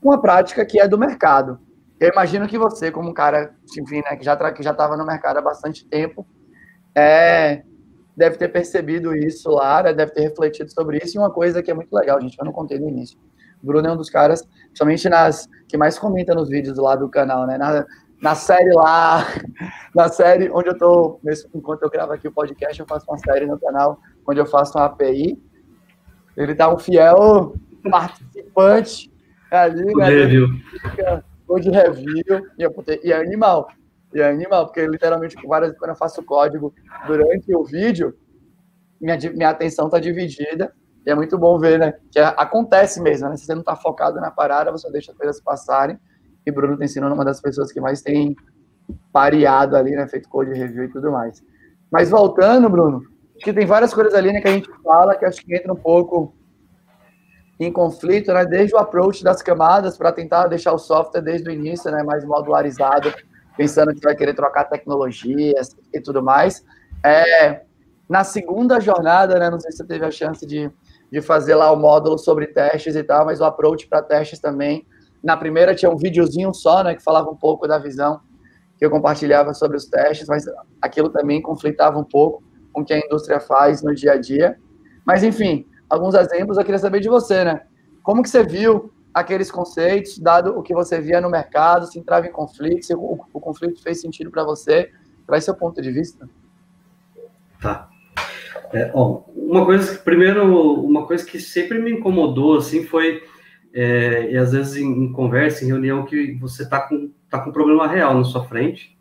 [0.02, 1.60] com a prática que é do mercado.
[2.00, 5.06] Eu imagino que você, como um cara, enfim, né, que já que já estava no
[5.06, 6.26] mercado há bastante tempo,
[6.96, 7.64] é,
[8.16, 11.18] deve ter percebido isso lá, né, deve ter refletido sobre isso.
[11.18, 13.20] E uma coisa que é muito legal, gente, eu não contei no início.
[13.62, 17.10] O Bruno é um dos caras, somente nas que mais comenta nos vídeos lá do
[17.10, 17.58] canal, né?
[17.58, 17.86] Na,
[18.22, 19.26] na série lá,
[19.94, 21.20] na série onde eu tô,
[21.54, 24.78] enquanto eu gravo aqui o podcast, eu faço uma série no canal onde eu faço
[24.78, 25.38] uma API.
[26.38, 29.12] Ele tá um fiel participante
[29.52, 31.22] ali, né?
[31.50, 31.72] Review.
[31.72, 32.48] De review.
[32.58, 33.68] E, eu, e é animal.
[34.14, 36.74] E é animal, porque literalmente, várias quando eu faço código
[37.06, 38.16] durante o vídeo,
[39.00, 40.74] minha, minha atenção tá dividida.
[41.06, 41.94] E é muito bom ver, né?
[42.12, 43.38] Que acontece mesmo, né?
[43.38, 45.98] Se você não tá focado na parada, você deixa as coisas passarem
[46.46, 48.36] e Bruno tem sido uma das pessoas que mais tem
[49.14, 51.44] pareado ali, né, feito code review e tudo mais.
[51.92, 53.02] Mas voltando, Bruno,
[53.40, 55.78] que tem várias coisas ali né, que a gente fala que acho que entra um
[55.78, 56.34] pouco
[57.60, 61.52] em conflito, né, desde o approach das camadas para tentar deixar o software desde o
[61.52, 63.13] início, né, mais modularizado,
[63.58, 66.63] pensando que vai querer trocar tecnologias e tudo mais.
[67.04, 67.63] É,
[68.08, 70.72] na segunda jornada, né, não sei se você teve a chance de,
[71.12, 74.88] de fazer lá o módulo sobre testes e tal, mas o approach para testes também
[75.22, 78.22] na primeira tinha um videozinho só, né, que falava um pouco da visão
[78.78, 80.45] que eu compartilhava sobre os testes, mas
[80.82, 82.41] aquilo também conflitava um pouco
[82.72, 84.58] com o que a indústria faz no dia a dia.
[85.06, 87.62] Mas, enfim, alguns exemplos eu queria saber de você, né?
[88.04, 92.28] Como que você viu aqueles conceitos, dado o que você via no mercado, se entrava
[92.28, 94.91] em conflito, se o, o conflito fez sentido para você,
[95.25, 96.30] traz seu ponto de vista.
[97.62, 97.89] Tá.
[98.71, 100.43] É, ó, uma coisa, primeiro,
[100.84, 103.23] uma coisa que sempre me incomodou, assim, foi
[103.73, 107.49] é, e às vezes em, em, conversa, em reunião, que você está com, tá com
[107.49, 108.97] um problema real na sua frente,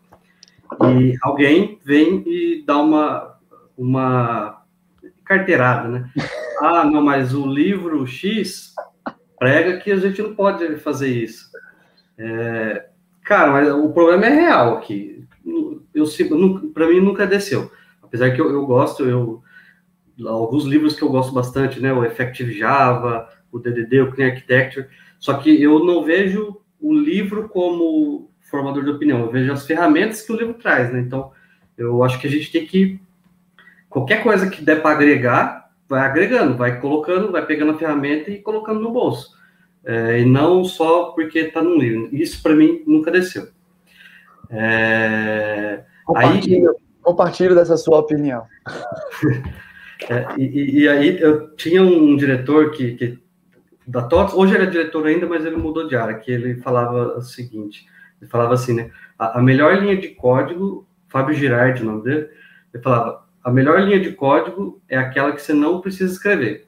[0.83, 3.37] e alguém vem e dá uma,
[3.77, 4.63] uma
[5.23, 6.11] carteirada, né?
[6.61, 8.73] Ah, não, mas o livro X
[9.37, 11.49] prega que a gente não pode fazer isso.
[12.17, 12.89] É,
[13.23, 15.25] cara, mas o problema é real aqui.
[15.93, 16.05] Eu,
[16.73, 17.71] para mim nunca desceu.
[18.01, 19.41] Apesar que eu, eu gosto, eu
[20.27, 21.93] alguns livros que eu gosto bastante, né?
[21.93, 27.47] O Effective Java, o DDD, o Clean Architecture, só que eu não vejo o livro
[27.49, 30.99] como formador de opinião, eu vejo as ferramentas que o livro traz, né?
[30.99, 31.31] Então,
[31.77, 32.99] eu acho que a gente tem que,
[33.89, 35.58] qualquer coisa que der para agregar,
[35.89, 39.35] vai agregando, vai colocando, vai pegando a ferramenta e colocando no bolso.
[39.83, 42.09] É, e não só porque está no livro.
[42.11, 43.47] Isso, para mim, nunca desceu.
[44.51, 48.45] É, compartilho, aí, compartilho dessa sua opinião.
[50.09, 53.19] é, e, e, aí, eu tinha um diretor que, que
[53.87, 57.17] da TOTS, hoje ele é diretor ainda, mas ele mudou de área, que ele falava
[57.17, 57.87] o seguinte,
[58.21, 62.29] ele falava assim, né, a, a melhor linha de código, Fábio Girardi, o nome dele,
[62.71, 66.67] ele falava, a melhor linha de código é aquela que você não precisa escrever.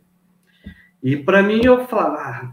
[1.04, 2.52] E para mim eu falava, ah,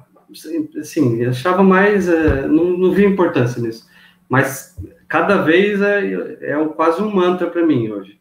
[0.79, 3.87] assim, achava mais, é, não, não via importância nisso,
[4.29, 4.77] mas
[5.07, 8.19] cada vez é, é quase um mantra para mim hoje.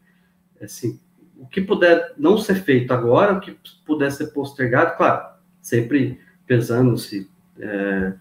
[0.60, 0.98] Assim,
[1.36, 3.56] o que puder não ser feito agora, o que
[3.86, 5.24] puder ser postergado, claro,
[5.60, 7.28] sempre pesando se,
[7.60, 8.12] é,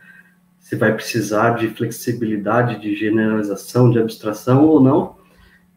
[0.60, 5.17] se vai precisar de flexibilidade, de generalização, de abstração ou não.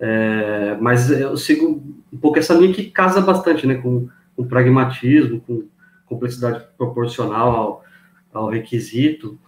[0.00, 5.40] É, mas eu sigo um pouco essa linha que casa bastante né, com, com pragmatismo,
[5.42, 5.68] com
[6.06, 7.84] complexidade proporcional ao,
[8.32, 9.38] ao requisito.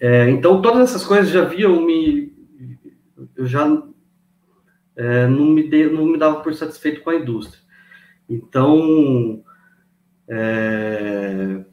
[0.00, 2.32] É, então, todas essas coisas já viam me.
[3.36, 3.80] Eu já
[4.96, 7.60] é, não, me de, não me dava por satisfeito com a indústria.
[8.28, 9.42] Então,
[10.28, 11.64] é,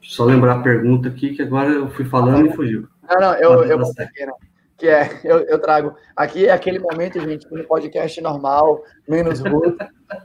[0.00, 2.88] só lembrar a pergunta aqui, que agora eu fui falando e fugiu.
[3.08, 4.32] Não, não, eu, eu, né?
[4.76, 9.76] Que é, eu, eu, trago, aqui é aquele momento, gente, no podcast normal, menos ruim,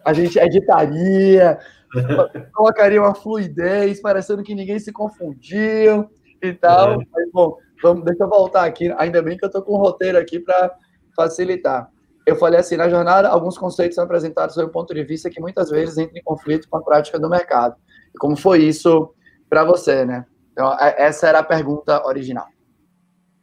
[0.03, 1.59] a gente editaria,
[2.53, 6.09] colocaria uma fluidez, parecendo que ninguém se confundiu
[6.41, 7.05] e tal, é.
[7.11, 10.17] mas, bom, vamos, deixa eu voltar aqui, ainda bem que eu tô com um roteiro
[10.17, 10.75] aqui para
[11.15, 11.89] facilitar.
[12.25, 15.41] Eu falei assim, na jornada, alguns conceitos são apresentados sob o ponto de vista que
[15.41, 17.75] muitas vezes entram em conflito com a prática do mercado.
[18.13, 19.13] E como foi isso
[19.49, 20.25] para você, né?
[20.51, 22.47] Então, é, essa era a pergunta original.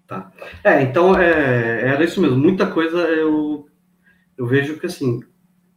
[0.06, 0.30] Tá.
[0.62, 2.36] É, então, é, era isso mesmo.
[2.36, 3.66] Muita coisa eu,
[4.38, 5.20] eu vejo que, assim,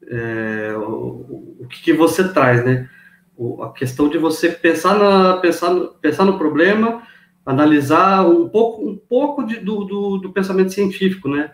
[0.08, 2.88] é, o, o que, que, você traz, né?
[3.36, 7.02] O, a questão de você pensar, na, pensar, pensar no problema,
[7.46, 11.52] analisar um pouco, um pouco de, do, do, do pensamento científico, né?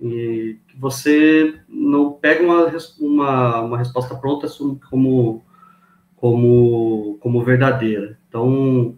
[0.00, 4.46] E você não pega uma, uma, uma resposta pronta
[4.90, 5.42] como,
[6.14, 8.18] como, como verdadeira.
[8.28, 8.96] Então,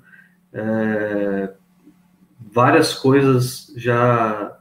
[0.52, 1.54] é,
[2.52, 4.56] várias coisas já,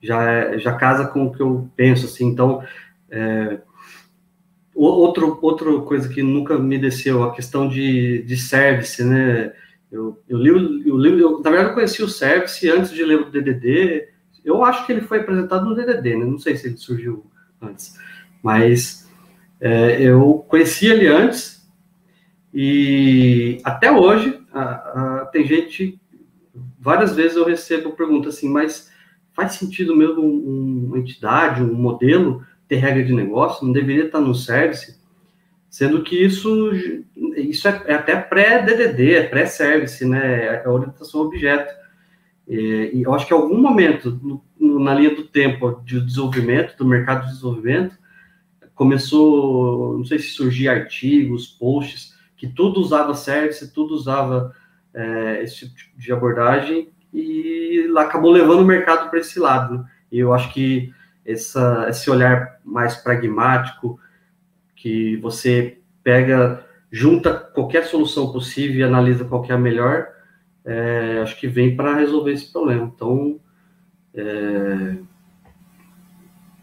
[0.00, 2.62] já, já casa com o que eu penso, assim, então,
[3.10, 3.60] é,
[4.74, 9.52] outro, outra coisa que nunca me desceu, a questão de, de service, né,
[9.94, 10.48] eu, eu li,
[10.88, 14.08] eu li eu, na verdade eu conheci o service antes de ler o DDD,
[14.44, 16.24] eu acho que ele foi apresentado no DDD, né?
[16.24, 17.24] Não sei se ele surgiu
[17.62, 17.96] antes,
[18.42, 19.08] mas
[19.60, 21.64] é, eu conheci ele antes
[22.52, 25.98] e até hoje a, a, tem gente,
[26.84, 28.92] várias vezes eu recebo pergunta assim, mas
[29.32, 33.64] faz sentido mesmo um, uma entidade, um modelo ter regra de negócio?
[33.64, 35.02] Não deveria estar no service?
[35.70, 36.70] Sendo que isso,
[37.36, 40.62] isso é, é até pré-DDD, é pré-service, né?
[40.62, 41.74] É orientação objeto.
[42.46, 46.00] E, e, eu acho que em algum momento, no, no, na linha do tempo de
[46.02, 47.96] desenvolvimento, do mercado de desenvolvimento,
[48.74, 54.54] começou, não sei se surgir artigos, posts, que tudo usava service, tudo usava
[54.94, 59.84] é, esse tipo de abordagem, e acabou levando o mercado para esse lado.
[60.10, 60.92] E eu acho que
[61.24, 63.98] essa, esse olhar mais pragmático,
[64.74, 70.08] que você pega, junta qualquer solução possível e analisa qual é a melhor,
[70.64, 72.90] é, acho que vem para resolver esse problema.
[72.94, 73.40] Então,
[74.14, 74.96] é,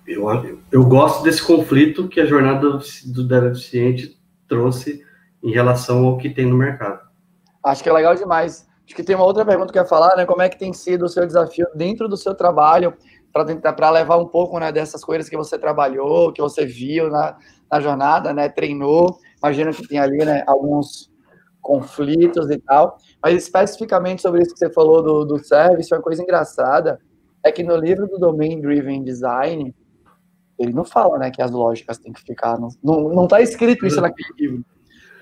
[0.07, 5.03] eu, eu gosto desse conflito que a jornada do, do deficiente trouxe
[5.41, 7.10] em relação ao que tem no mercado.
[7.63, 8.67] Acho que é legal demais.
[8.85, 10.25] Acho que tem uma outra pergunta que eu ia falar, né?
[10.25, 12.93] Como é que tem sido o seu desafio dentro do seu trabalho
[13.31, 17.09] para tentar para levar um pouco né, dessas coisas que você trabalhou, que você viu
[17.09, 17.37] na,
[17.71, 18.49] na jornada, né?
[18.49, 19.17] Treinou.
[19.41, 21.11] Imagino que tem ali né, alguns
[21.61, 22.97] conflitos e tal.
[23.23, 26.99] Mas especificamente sobre isso que você falou do, do service, uma coisa engraçada
[27.43, 29.73] é que no livro do Domain Driven Design,
[30.59, 32.59] ele não fala né, que as lógicas têm que ficar.
[32.59, 34.65] No, não, não tá escrito isso naquele livro.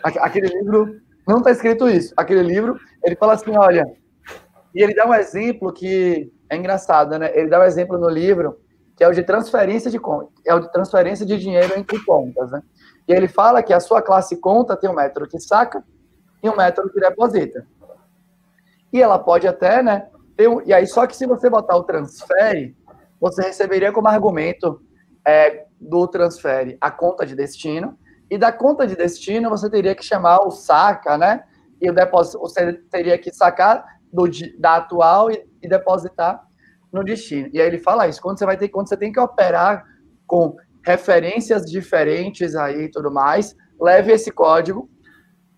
[0.04, 2.12] Aquele livro não está escrito isso.
[2.18, 3.86] Aquele livro, ele fala assim, olha,
[4.74, 7.32] e ele dá um exemplo que é engraçado, né?
[7.36, 8.60] Ele dá um exemplo no livro
[8.98, 9.98] que é o de transferência de
[10.46, 12.62] é o de transferência de dinheiro entre contas, né?
[13.08, 15.84] E ele fala que a sua classe conta tem um método que saca
[16.44, 17.66] e um método que deposita.
[18.92, 20.10] E ela pode até, né?
[20.40, 22.76] Um, e aí, só que se você botar o transfere,
[23.22, 24.82] você receberia como argumento
[25.26, 27.98] é, do transfere a conta de destino,
[28.30, 31.44] e da conta de destino você teria que chamar o saca, né?
[31.82, 34.24] E o depósito, você teria que sacar do,
[34.58, 36.42] da atual e, e depositar
[36.92, 37.50] no destino.
[37.54, 39.86] E aí ele fala isso, quando você vai ter, quando você tem que operar
[40.28, 44.90] com referências diferentes aí e tudo mais, leve esse código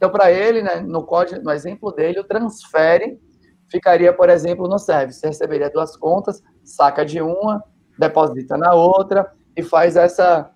[0.02, 3.22] então, para ele, né, no código, no exemplo dele, o transfere
[3.70, 5.20] ficaria, por exemplo, no service.
[5.20, 7.64] Você receberia duas contas, saca de uma,
[8.00, 10.50] deposita na outra e faz essa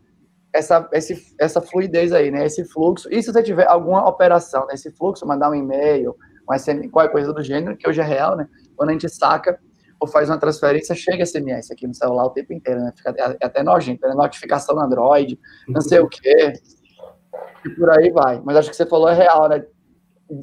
[0.56, 2.46] essa, esse, essa fluidez aí, né?
[2.46, 3.08] Esse fluxo.
[3.12, 6.15] E se você tiver alguma operação nesse fluxo, mandar um e-mail,
[6.50, 8.48] um SMS, qualquer coisa do gênero, que hoje é real, né?
[8.76, 9.60] Quando a gente saca
[10.00, 12.94] ou faz uma transferência, chega SMS aqui no celular o tempo inteiro, né?
[12.96, 14.13] Fica é até nojento, né?
[14.13, 16.54] Notificação no Android, não sei o quê
[17.65, 18.41] e por aí vai.
[18.44, 19.65] Mas acho que você falou é real, né?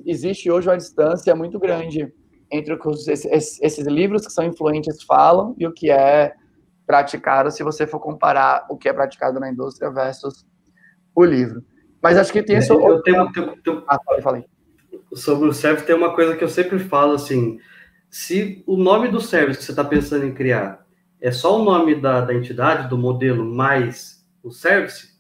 [0.05, 2.13] Existe hoje uma distância muito grande
[2.51, 6.35] entre o que esses, esses livros que são influentes falam e o que é
[6.87, 10.47] praticado, se você for comparar o que é praticado na indústria versus
[11.15, 11.63] o livro.
[12.03, 12.73] Mas acho que tem isso.
[12.73, 13.85] É, eu tenho, tenho, tenho...
[13.87, 14.45] Ah, falei, falei.
[15.15, 17.59] Sobre o service, tem uma coisa que eu sempre falo assim:
[18.11, 20.85] se o nome do service que você está pensando em criar
[21.21, 25.13] é só o nome da, da entidade, do modelo, mais o service,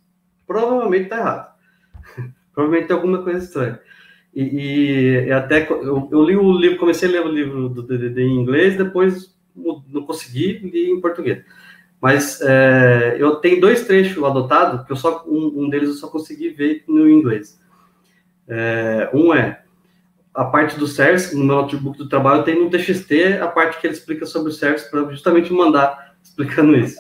[0.47, 1.53] provavelmente está errado.
[2.53, 3.81] Provavelmente tem alguma coisa estranha.
[4.35, 8.21] E, e até eu, eu, li o livro, comecei a ler o livro do DDD
[8.21, 9.35] em inglês, depois
[10.13, 11.45] consegui em português.
[12.01, 16.09] Mas é, eu tenho dois trechos adotados, que eu só um, um, deles eu só
[16.09, 17.61] consegui ver no inglês.
[18.49, 19.63] É, um é
[20.35, 23.87] a parte do service, no meu notebook do trabalho, tem no TXT a parte que
[23.87, 26.97] ele explica sobre o service para justamente mandar explicando isso.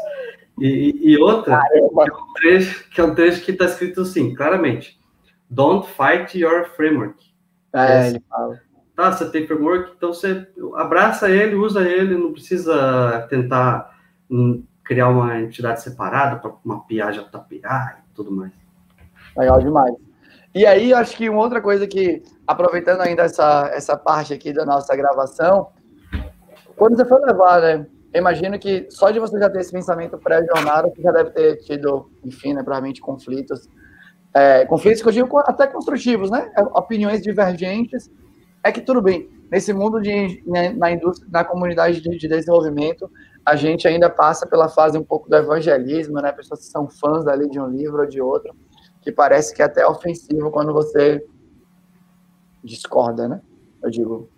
[0.60, 5.00] E, e outra, que é, um trecho, que é um trecho está escrito assim, claramente,
[5.50, 7.16] don't fight your framework.
[7.74, 8.60] É, ele fala.
[9.02, 13.98] Tá, você tem framework, então você abraça ele, usa ele, não precisa tentar
[14.30, 18.52] hum, criar uma entidade separada para mapear, já tapear e tudo mais.
[19.36, 19.96] Legal demais.
[20.54, 24.64] E aí, acho que uma outra coisa que, aproveitando ainda essa, essa parte aqui da
[24.64, 25.70] nossa gravação,
[26.76, 27.84] quando você for levar, né?
[28.14, 32.08] Imagino que só de você já ter esse pensamento pré-jornada, você já deve ter tido,
[32.24, 33.68] enfim, né, provavelmente conflitos.
[34.32, 36.52] É, conflitos que eu digo até construtivos, né?
[36.72, 38.08] Opiniões divergentes.
[38.64, 43.10] É que tudo bem, nesse mundo de, né, na indústria, na comunidade de, de desenvolvimento,
[43.44, 46.30] a gente ainda passa pela fase um pouco do evangelismo, né?
[46.30, 48.54] Pessoas que são fãs ali de um livro ou de outro
[49.02, 51.24] que parece que é até ofensivo quando você
[52.62, 53.42] discorda, né?
[53.82, 54.28] Eu digo.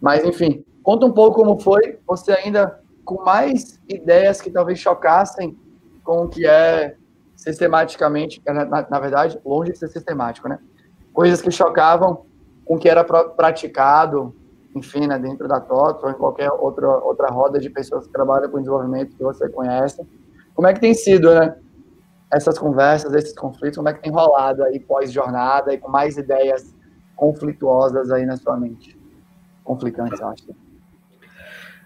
[0.00, 5.56] Mas, enfim, conta um pouco como foi você ainda com mais ideias que talvez chocassem
[6.02, 6.96] com o que é
[7.36, 10.58] sistematicamente, na, na verdade, longe de ser sistemático, né?
[11.12, 12.26] Coisas que chocavam
[12.68, 14.34] com o que era praticado,
[14.76, 18.50] enfim, né, dentro da TOTO ou em qualquer outra, outra roda de pessoas que trabalham
[18.50, 20.06] com desenvolvimento que você conhece.
[20.54, 21.56] Como é que tem sido, né?
[22.30, 26.74] essas conversas, esses conflitos, como é que tem rolado aí pós-jornada e com mais ideias
[27.16, 28.96] conflituosas aí na sua mente?
[29.64, 30.44] Conflitantes, eu acho.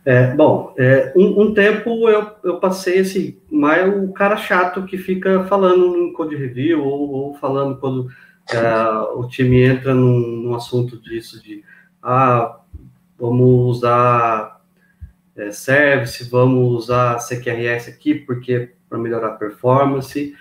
[0.04, 4.98] É, bom, é, um, um, tempo eu, eu passei assim, mais o cara chato que
[4.98, 8.08] fica falando no code review ou, ou falando quando
[8.50, 11.64] é, o time entra num, num, assunto disso de
[12.02, 12.60] ah,
[13.18, 14.60] vamos usar
[15.36, 20.36] é, service, vamos usar CQRS aqui porque para melhorar a performance.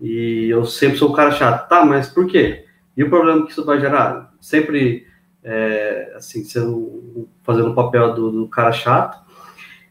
[0.00, 1.68] E eu sempre sou o cara chato.
[1.68, 2.64] Tá, mas por quê?
[2.96, 4.32] E o problema que isso vai gerar?
[4.40, 5.06] Sempre,
[5.42, 9.26] é, assim, sendo, fazendo o papel do, do cara chato.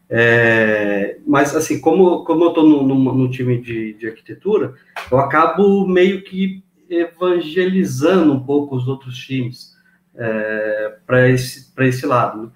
[0.10, 4.76] É, mas, assim, como, como eu estou no, time de, de arquitetura,
[5.12, 9.76] eu acabo meio que evangelizando um pouco os outros times
[10.16, 12.52] é, para esse, esse lado.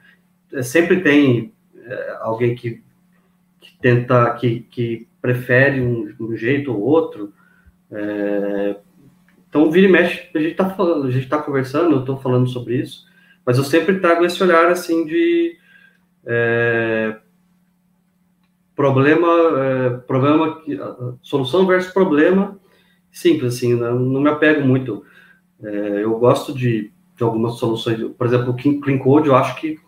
[0.51, 0.61] Né?
[0.61, 2.81] Sempre tem é, alguém que,
[3.59, 7.33] que tenta, que, que prefere um, um jeito ou outro.
[7.91, 8.75] É,
[9.49, 12.47] então, vira e mexe, a gente está falando, a gente está conversando, eu estou falando
[12.47, 13.07] sobre isso,
[13.43, 15.57] mas eu sempre trago esse olhar assim de
[16.25, 17.17] é,
[18.75, 20.61] problema, é, problema,
[21.23, 22.59] solução versus problema,
[23.11, 25.03] simples assim, não, não me apego muito.
[25.61, 29.79] É, eu gosto de, de algumas soluções, por exemplo, o Clean Code, eu acho que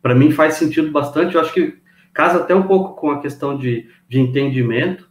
[0.00, 1.78] para mim faz sentido bastante, eu acho que
[2.14, 5.10] casa até um pouco com a questão de, de entendimento.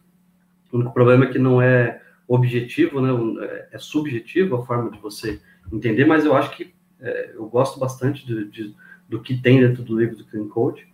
[0.71, 3.11] O único problema é que não é objetivo, né?
[3.45, 5.39] É, é subjetivo a forma de você
[5.71, 8.75] entender, mas eu acho que é, eu gosto bastante de, de,
[9.07, 10.87] do que tem dentro do livro do Clean Code.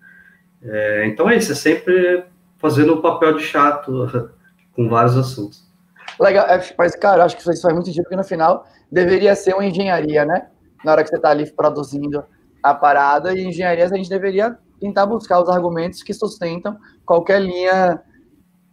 [0.62, 2.26] É, então é isso, é sempre
[2.58, 4.32] fazendo o papel de chato
[4.74, 5.71] com vários assuntos.
[6.20, 9.54] Legal, é, mas cara, acho que isso faz muito sentido, porque no final deveria ser
[9.54, 10.48] uma engenharia, né?
[10.84, 12.24] Na hora que você está ali produzindo
[12.62, 18.02] a parada, e engenharias a gente deveria tentar buscar os argumentos que sustentam qualquer linha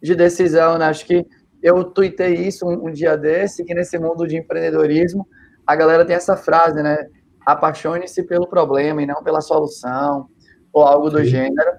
[0.02, 0.86] de decisão, né?
[0.86, 1.26] Acho que
[1.62, 5.26] eu tuitei isso um, um, dia desse, que nesse mundo de empreendedorismo,
[5.66, 7.06] a galera tem essa frase, né?
[7.46, 10.28] Apaixone-se pelo problema e não pela solução,
[10.72, 11.24] ou algo do Sim.
[11.24, 11.72] gênero.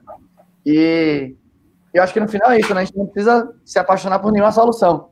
[0.65, 1.35] E
[1.93, 2.81] eu acho que no final é isso, né?
[2.81, 5.08] A gente não precisa se apaixonar por nenhuma solução.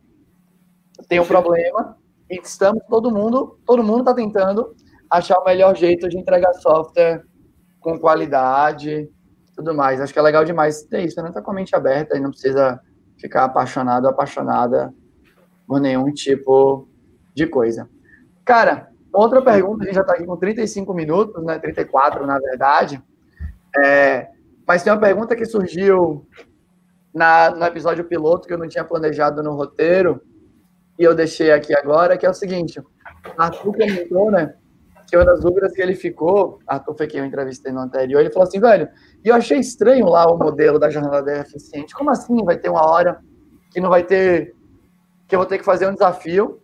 [1.08, 1.98] Tem um problema
[2.30, 4.76] e estamos, todo mundo, todo mundo está tentando
[5.10, 7.24] achar o melhor jeito de entregar software
[7.80, 9.10] com qualidade,
[9.56, 10.02] tudo mais.
[10.02, 11.32] Acho que é legal demais ter isso, né?
[11.32, 12.80] Tá com a mente aberta e não precisa
[13.18, 14.94] ficar apaixonado apaixonada
[15.66, 16.88] por nenhum tipo
[17.34, 17.90] de coisa.
[18.44, 21.58] Cara, outra pergunta, a gente já está aqui com 35 minutos, né?
[21.60, 23.02] 34, na verdade.
[23.78, 24.28] É,
[24.68, 26.28] mas tem uma pergunta que surgiu
[27.14, 30.22] na, no episódio piloto que eu não tinha planejado no roteiro
[30.98, 32.82] e eu deixei aqui agora, que é o seguinte.
[33.38, 34.54] Arthur comentou, né?
[35.08, 38.30] que uma das dúvidas que ele ficou, Arthur foi quem eu entrevistei no anterior, ele
[38.30, 38.90] falou assim, velho,
[39.24, 41.96] e eu achei estranho lá o modelo da jornada eficiente.
[41.96, 43.22] Como assim vai ter uma hora
[43.72, 44.54] que não vai ter,
[45.28, 46.62] que eu vou ter que fazer um desafio,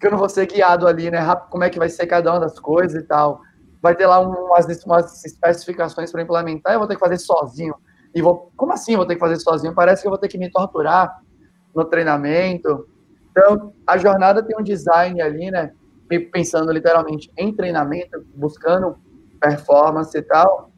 [0.00, 1.20] que eu não vou ser guiado ali, né?
[1.50, 3.42] Como é que vai ser cada uma das coisas e tal.
[3.82, 7.74] Vai ter lá umas, umas especificações para implementar, eu vou ter que fazer sozinho.
[8.14, 9.74] E vou, como assim eu vou ter que fazer sozinho?
[9.74, 11.20] Parece que eu vou ter que me torturar
[11.74, 12.88] no treinamento.
[13.40, 15.72] Então, a jornada tem um design ali, né?
[16.32, 18.98] pensando literalmente em treinamento, buscando
[19.40, 20.70] performance e tal,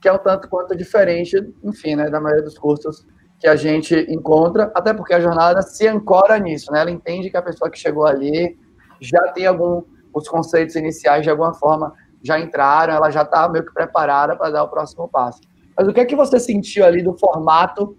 [0.00, 3.04] que é um tanto quanto diferente, enfim, né, da maioria dos cursos
[3.40, 6.80] que a gente encontra, até porque a jornada se ancora nisso, né?
[6.80, 8.56] Ela entende que a pessoa que chegou ali
[9.00, 9.82] já tem algum
[10.14, 11.92] os conceitos iniciais de alguma forma
[12.22, 15.40] já entraram, ela já está meio que preparada para dar o próximo passo.
[15.76, 17.96] Mas o que é que você sentiu ali do formato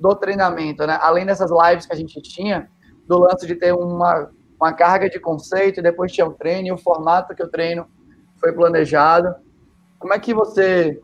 [0.00, 0.98] do treinamento, né?
[1.00, 2.68] Além dessas lives que a gente tinha,
[3.06, 4.30] do lance de ter uma,
[4.60, 7.86] uma carga de conceito, e depois tinha o treino, e o formato que o treino
[8.38, 9.34] foi planejado.
[9.98, 11.00] Como é que você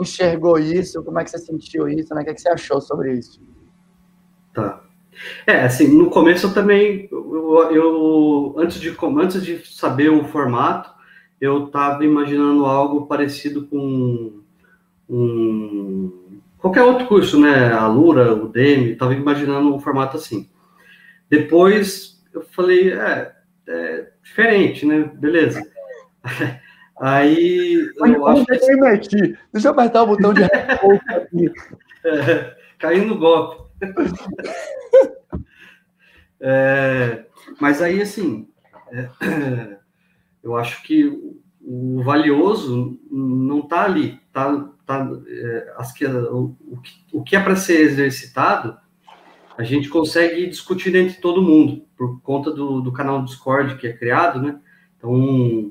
[0.00, 1.02] enxergou isso?
[1.02, 2.14] Como é que você sentiu isso?
[2.14, 2.22] Né?
[2.22, 3.40] O que, é que você achou sobre isso?
[4.54, 4.82] Tá.
[5.46, 10.90] É, assim, no começo eu também, eu, eu antes, de, antes de saber o formato,
[11.40, 14.40] eu estava imaginando algo parecido com
[15.08, 17.72] um, qualquer outro curso, né?
[17.72, 20.48] A Lura, o Demi, estava imaginando um formato assim.
[21.30, 23.32] Depois eu falei, é,
[23.68, 25.10] é diferente, né?
[25.14, 25.62] Beleza.
[27.00, 28.76] Aí Mas eu acho que...
[28.76, 29.38] meti.
[29.50, 31.50] Deixa eu apertar o botão de aqui.
[32.04, 33.70] É, caindo no golpe.
[36.42, 37.26] É,
[37.60, 38.48] mas aí, assim,
[38.90, 39.10] é,
[40.42, 41.06] eu acho que
[41.60, 44.18] o, valioso não está ali.
[44.32, 46.56] Tá, tá, é, as que, o,
[47.12, 48.78] o que é para ser exercitado,
[49.60, 53.92] a gente consegue discutir entre todo mundo, por conta do, do canal Discord que é
[53.92, 54.58] criado, né?
[54.96, 55.70] Então,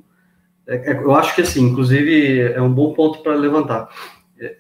[0.68, 3.90] é, é, eu acho que, assim, inclusive, é um bom ponto para levantar.
[4.40, 4.58] É,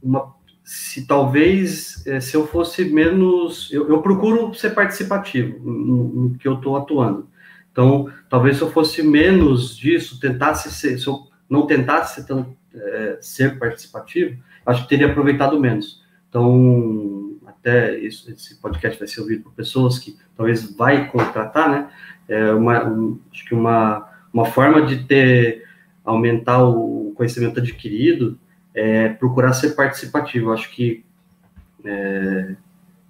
[0.00, 3.68] uma, se talvez, é, se eu fosse menos...
[3.72, 7.28] Eu, eu procuro ser participativo no, no que eu estou atuando.
[7.72, 13.18] Então, talvez se eu fosse menos disso, tentasse ser, se eu não tentasse ser, é,
[13.20, 16.00] ser participativo, acho que teria aproveitado menos.
[16.28, 17.27] Então,
[17.60, 21.90] até isso, esse podcast vai ser ouvido por pessoas que talvez vai contratar, né?
[22.28, 25.66] É uma, um, acho que uma uma forma de ter
[26.04, 28.38] aumentar o conhecimento adquirido
[28.74, 30.52] é procurar ser participativo.
[30.52, 31.04] Acho que
[31.84, 32.54] é,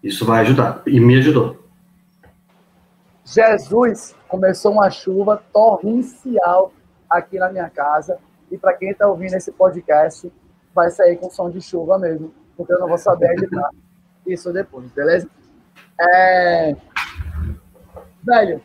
[0.02, 1.64] isso vai ajudar e me ajudou.
[3.24, 6.72] Jesus começou uma chuva torrencial
[7.10, 8.18] aqui na minha casa
[8.50, 10.32] e para quem está ouvindo esse podcast
[10.74, 13.70] vai sair com som de chuva mesmo, porque eu não vou saber editar
[14.32, 15.28] isso depois, beleza?
[16.00, 16.76] É...
[18.22, 18.62] Velho,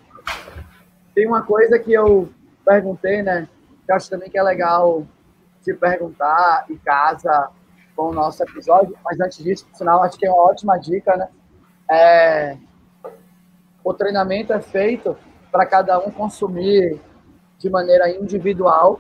[1.16, 2.30] tem uma coisa que eu
[2.66, 3.48] perguntei, né?
[3.88, 5.06] Eu acho também que é legal
[5.62, 7.50] se perguntar e casa
[7.96, 8.98] com o nosso episódio.
[9.04, 11.30] Mas antes disso, por sinal, acho que é uma ótima dica, né?
[11.90, 12.58] É,
[13.84, 15.18] o treinamento é feito
[15.52, 17.00] para cada um consumir
[17.60, 19.00] de maneira individual,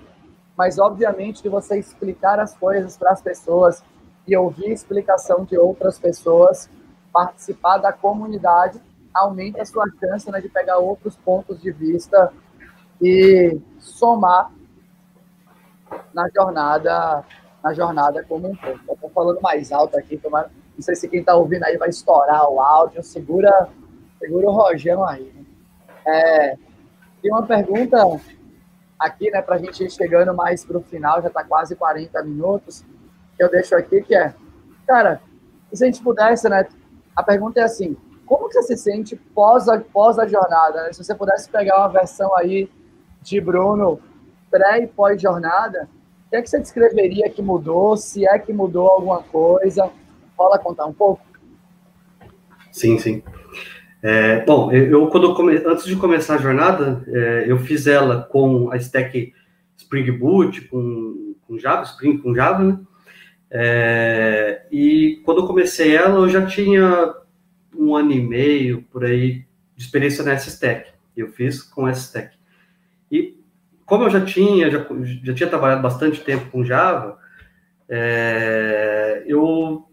[0.58, 3.84] mas obviamente que você explicar as coisas para as pessoas
[4.28, 6.70] e ouvir explicação de outras pessoas,
[7.12, 8.82] participar da comunidade,
[9.14, 12.32] aumenta a sua chance né, de pegar outros pontos de vista
[13.02, 14.52] e somar
[16.14, 17.24] na jornada
[17.64, 18.80] na jornada como um todo.
[18.92, 20.50] Estou falando mais alto aqui, não
[20.80, 23.70] sei se quem está ouvindo aí vai estourar o áudio, segura,
[24.20, 25.34] segura o Rogério aí.
[26.06, 26.58] É,
[27.22, 27.98] tem uma pergunta
[29.00, 32.22] aqui, né, para a gente ir chegando mais para o final, já está quase 40
[32.24, 32.84] minutos,
[33.36, 34.34] que eu deixo aqui, que é,
[34.88, 35.22] cara,
[35.72, 36.68] se a gente pudesse, né,
[37.16, 40.84] a pergunta é assim, como que você se sente pós a, pós a jornada?
[40.84, 40.94] Né?
[40.94, 42.70] Se você pudesse pegar uma versão aí
[43.22, 44.00] de Bruno
[44.50, 45.90] pré e pós-jornada,
[46.28, 47.98] o que é que você descreveria que mudou?
[47.98, 49.90] Se é que mudou alguma coisa?
[50.38, 51.24] Rola contar um pouco?
[52.72, 53.24] Sim, sim.
[54.02, 55.56] É, bom, eu, quando eu come...
[55.66, 59.34] antes de começar a jornada, é, eu fiz ela com a stack
[59.78, 62.80] Spring Boot, com, com Java, Spring com Java, né?
[63.56, 67.14] É, e quando eu comecei ela, eu já tinha
[67.78, 69.46] um ano e meio por aí
[69.76, 70.90] de experiência nessa stack.
[71.16, 72.36] Eu fiz com stack.
[73.12, 73.38] E
[73.86, 74.84] como eu já tinha, já,
[75.24, 77.20] já tinha trabalhado bastante tempo com Java,
[77.88, 79.88] é, eu,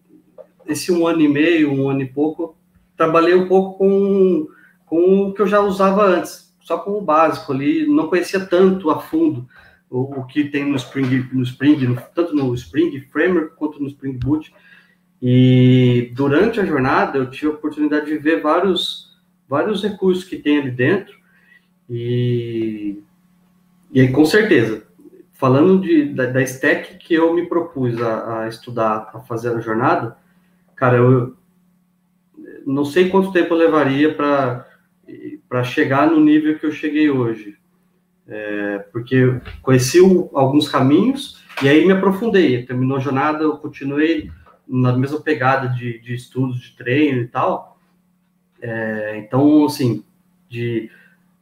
[0.66, 2.56] esse um ano e meio, um ano e pouco,
[2.96, 4.48] trabalhei um pouco com,
[4.86, 8.90] com o que eu já usava antes, só com o básico ali, não conhecia tanto
[8.90, 9.46] a fundo
[9.90, 13.88] o, o que tem no Spring, no Spring, no, tanto no Spring Framework quanto no
[13.88, 14.54] Spring Boot.
[15.20, 20.58] E durante a jornada eu tive a oportunidade de ver vários, vários recursos que tem
[20.58, 21.18] ali dentro
[21.88, 23.02] e
[23.92, 24.84] e aí, com certeza,
[25.32, 29.60] falando de, da, da stack que eu me propus a, a, estudar, a fazer a
[29.60, 30.16] jornada,
[30.76, 31.36] cara, eu
[32.64, 37.58] não sei quanto tempo eu levaria para chegar no nível que eu cheguei hoje.
[38.30, 42.64] É, porque conheci o, alguns caminhos e aí me aprofundei.
[42.64, 44.30] Terminou a jornada, eu continuei
[44.66, 47.76] na mesma pegada de, de estudos, de treino e tal.
[48.62, 50.04] É, então, assim,
[50.48, 50.88] de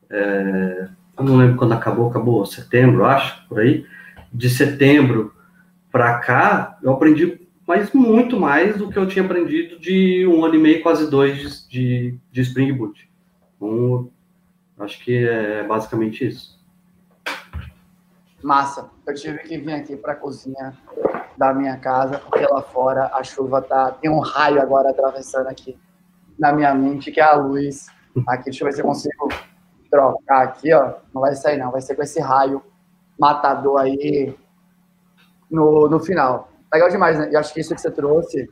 [0.08, 3.84] é, eu não lembro quando acabou, acabou setembro, acho, por aí.
[4.32, 5.34] De setembro
[5.90, 10.54] para cá, eu aprendi mas muito mais do que eu tinha aprendido de um ano
[10.54, 13.06] e meio, quase dois de, de Spring Boot.
[13.56, 14.10] Então,
[14.78, 16.57] acho que é basicamente isso.
[18.42, 18.90] Massa.
[19.06, 20.76] Eu tive que vir aqui para a cozinha
[21.36, 23.92] da minha casa, porque lá fora a chuva tá.
[23.92, 25.78] Tem um raio agora atravessando aqui
[26.38, 27.86] na minha mente, que é a luz.
[28.26, 29.28] Aqui, deixa eu ver se eu consigo
[29.90, 30.94] trocar aqui, ó.
[31.12, 31.70] Não vai sair, não.
[31.70, 32.62] Vai ser com esse raio
[33.18, 34.36] matador aí
[35.50, 36.48] no, no final.
[36.72, 37.30] Legal demais, né?
[37.32, 38.48] E acho que isso que você trouxe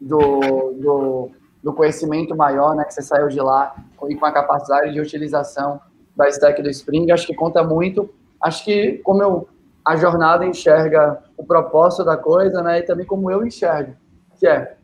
[0.00, 1.30] do, do,
[1.62, 2.84] do conhecimento maior, né?
[2.84, 3.74] Que você saiu de lá
[4.08, 5.80] e com a capacidade de utilização
[6.16, 8.08] da stack do Spring, acho que conta muito.
[8.42, 9.48] Acho que como eu,
[9.84, 12.80] a jornada enxerga o propósito da coisa, né?
[12.80, 13.94] E também como eu enxergo,
[14.38, 14.76] que é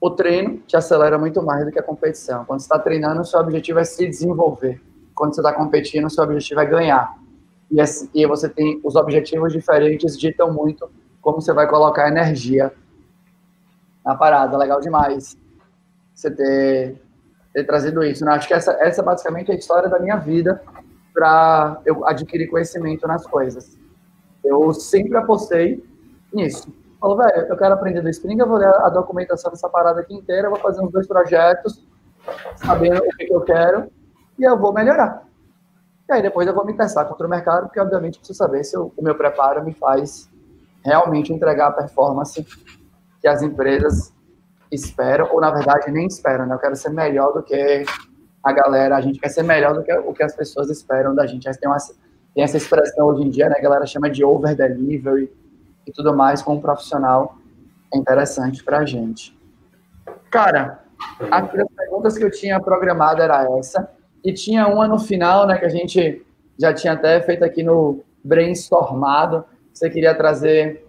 [0.00, 2.44] o treino te acelera muito mais do que a competição.
[2.44, 4.80] Quando você está treinando, seu objetivo é se desenvolver.
[5.14, 7.18] Quando você está competindo, seu objetivo é ganhar.
[7.70, 7.78] E,
[8.14, 10.88] e você tem os objetivos diferentes ditam muito
[11.20, 12.72] como você vai colocar energia
[14.04, 14.56] na parada.
[14.56, 15.36] Legal demais
[16.14, 17.02] você ter,
[17.52, 18.24] ter trazido isso.
[18.24, 18.32] Né?
[18.32, 20.62] Acho que essa, essa basicamente é a história da minha vida
[21.18, 23.76] para eu adquirir conhecimento nas coisas.
[24.44, 25.84] Eu sempre apostei
[26.32, 26.72] nisso.
[27.00, 30.14] Falou, velho, eu quero aprender do Spring, eu vou ler a documentação dessa parada aqui
[30.14, 31.84] inteira, vou fazer uns dois projetos,
[32.54, 33.90] sabendo o que, eu quero,
[34.38, 35.26] e eu vou melhorar.
[36.08, 38.76] E aí depois eu vou me testar contra o mercado, porque obviamente preciso saber se
[38.76, 40.30] eu, o meu preparo me faz
[40.84, 42.46] realmente entregar a performance
[43.20, 44.14] que as empresas
[44.70, 46.54] esperam, ou na verdade nem esperam, né?
[46.54, 47.84] Eu quero ser melhor do que
[48.48, 51.26] a galera, a gente quer ser melhor do que o que as pessoas esperam da
[51.26, 51.48] gente.
[51.58, 51.76] Tem, uma,
[52.34, 53.56] tem essa expressão hoje em dia, né?
[53.58, 55.30] A galera chama de over delivery,
[55.88, 57.36] e tudo mais como profissional
[57.92, 59.36] é interessante para a gente.
[60.30, 60.80] Cara,
[61.30, 63.90] as perguntas que eu tinha programado era essa,
[64.22, 66.24] e tinha uma no final, né, que a gente
[66.58, 70.84] já tinha até feito aqui no brainstormado, você queria trazer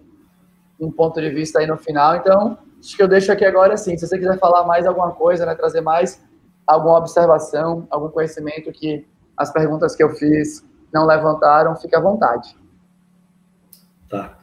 [0.78, 3.96] um ponto de vista aí no final, então acho que eu deixo aqui agora assim,
[3.96, 6.22] se você quiser falar mais alguma coisa, né, trazer mais
[6.70, 9.04] alguma observação, algum conhecimento que
[9.36, 12.56] as perguntas que eu fiz não levantaram, fique à vontade.
[14.08, 14.38] Tá.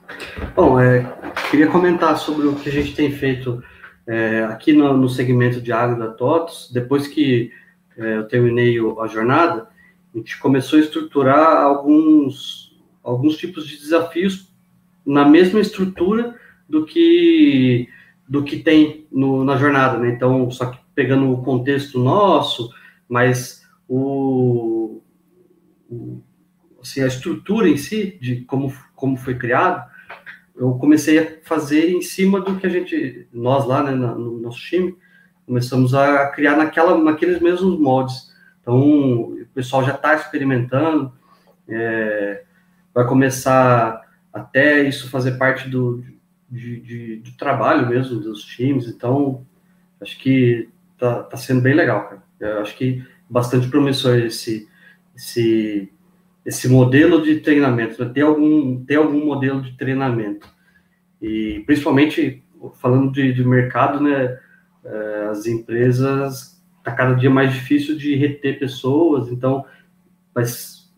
[0.56, 1.06] Bom, é,
[1.50, 3.64] queria comentar sobre o que a gente tem feito
[4.06, 6.72] é, aqui no, no, segmento de água da TOTOS.
[6.74, 7.52] Depois que
[7.98, 9.68] é, eu terminei a jornada,
[10.14, 14.54] a gente começou a estruturar alguns, alguns tipos de desafios
[15.06, 16.36] na mesma estrutura
[16.68, 17.88] do que
[18.28, 20.10] do que tem no, na jornada, né?
[20.10, 22.72] Então, só que pegando o contexto nosso,
[23.08, 25.00] mas o,
[25.88, 26.24] o
[26.82, 29.88] assim, a estrutura em si de como como foi criado,
[30.56, 34.58] eu comecei a fazer em cima do que a gente, nós lá, né, no nosso
[34.58, 34.98] time,
[35.46, 38.34] começamos a criar naquela, naqueles mesmos moldes.
[38.60, 41.14] Então, o pessoal já está experimentando,
[41.70, 42.44] é,
[42.92, 44.02] vai começar
[44.34, 46.04] até isso fazer parte do,
[46.50, 48.88] de, de, do trabalho mesmo dos times.
[48.88, 49.46] Então,
[50.02, 50.68] acho que
[50.98, 52.24] está tá sendo bem legal, cara.
[52.40, 54.68] Eu acho que bastante promissor esse,
[55.16, 55.92] esse
[56.46, 58.10] esse modelo de treinamento, né?
[58.14, 60.48] ter algum ter algum modelo de treinamento
[61.22, 62.44] e principalmente
[62.76, 64.40] falando de, de mercado, né,
[64.84, 69.66] é, as empresas tá cada dia mais difícil de reter pessoas, então
[70.34, 70.46] vai,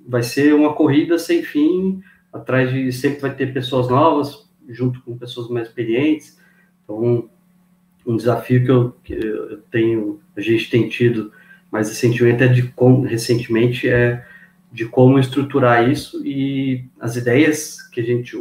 [0.07, 5.17] vai ser uma corrida sem fim, atrás de sempre vai ter pessoas novas junto com
[5.17, 6.39] pessoas mais experientes,
[6.83, 7.29] então
[8.09, 11.31] um desafio que eu, que eu tenho, a gente tem tido
[11.71, 12.73] mais recentemente é de
[13.07, 14.25] recentemente é
[14.71, 18.35] de como estruturar isso e as ideias que a gente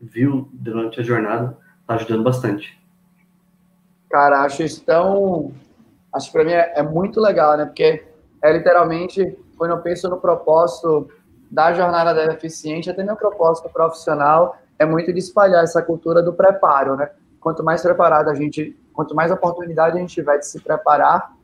[0.00, 1.56] viu durante a jornada
[1.86, 2.78] tá ajudando bastante.
[4.10, 5.52] Cara, acho isso tão.
[6.12, 7.64] Acho que para mim é, é, muito legal, né?
[7.64, 8.04] Porque
[8.42, 11.10] é literalmente, quando eu penso no propósito
[11.50, 16.32] da jornada da eficiente, até meu propósito profissional é muito de espalhar essa cultura do
[16.32, 17.10] preparo, né?
[17.42, 21.34] Quanto mais preparado a gente, quanto mais oportunidade a gente tiver de se preparar,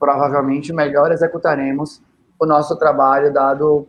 [0.00, 2.02] provavelmente melhor executaremos
[2.40, 3.86] o nosso trabalho, dado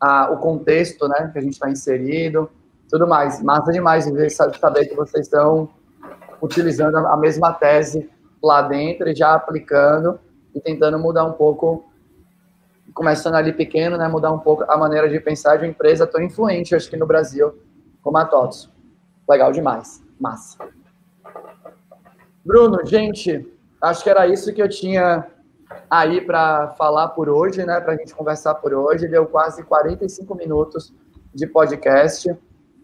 [0.00, 2.50] a, o contexto né, que a gente está inserido,
[2.88, 3.42] tudo mais.
[3.42, 5.68] Massa demais saber que vocês estão
[6.40, 8.10] utilizando a mesma tese
[8.42, 10.18] lá dentro e já aplicando
[10.54, 11.84] e tentando mudar um pouco,
[12.94, 16.22] começando ali pequeno, né, mudar um pouco a maneira de pensar de uma empresa tão
[16.22, 17.54] influente, acho que no Brasil,
[18.02, 18.70] como a TOTS.
[19.28, 20.02] Legal demais.
[20.20, 20.58] Massa.
[22.44, 25.26] Bruno, gente, acho que era isso que eu tinha
[25.88, 27.80] aí para falar por hoje, né?
[27.80, 29.08] Para a gente conversar por hoje.
[29.08, 30.92] Deu quase 45 minutos
[31.34, 32.36] de podcast.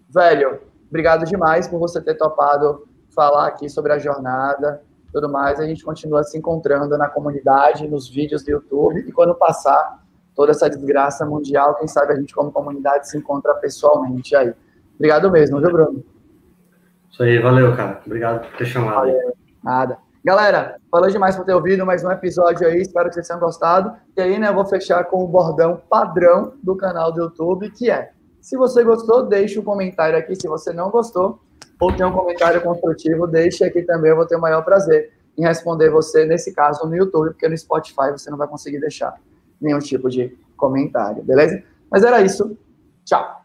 [0.08, 4.82] Velho, obrigado demais por você ter topado falar aqui sobre a jornada,
[5.12, 5.60] tudo mais.
[5.60, 10.00] A gente continua se encontrando na comunidade, nos vídeos do YouTube e quando passar
[10.34, 14.54] toda essa desgraça mundial, quem sabe a gente como comunidade se encontra pessoalmente aí.
[14.94, 16.04] Obrigado mesmo, viu, Bruno?
[17.10, 18.00] Isso aí, valeu, cara.
[18.06, 18.96] Obrigado por ter chamado.
[18.96, 19.39] Valeu.
[19.62, 19.98] Nada.
[20.24, 23.94] Galera, falou demais por ter ouvido mais um episódio aí, espero que vocês tenham gostado.
[24.16, 27.90] E aí, né, eu vou fechar com o bordão padrão do canal do YouTube, que
[27.90, 30.34] é Se você gostou, deixe um comentário aqui.
[30.34, 31.40] Se você não gostou,
[31.78, 34.10] ou tem um comentário construtivo, deixe aqui também.
[34.10, 37.56] Eu vou ter o maior prazer em responder você, nesse caso, no YouTube, porque no
[37.56, 39.14] Spotify você não vai conseguir deixar
[39.60, 41.62] nenhum tipo de comentário, beleza?
[41.90, 42.56] Mas era isso.
[43.04, 43.39] Tchau.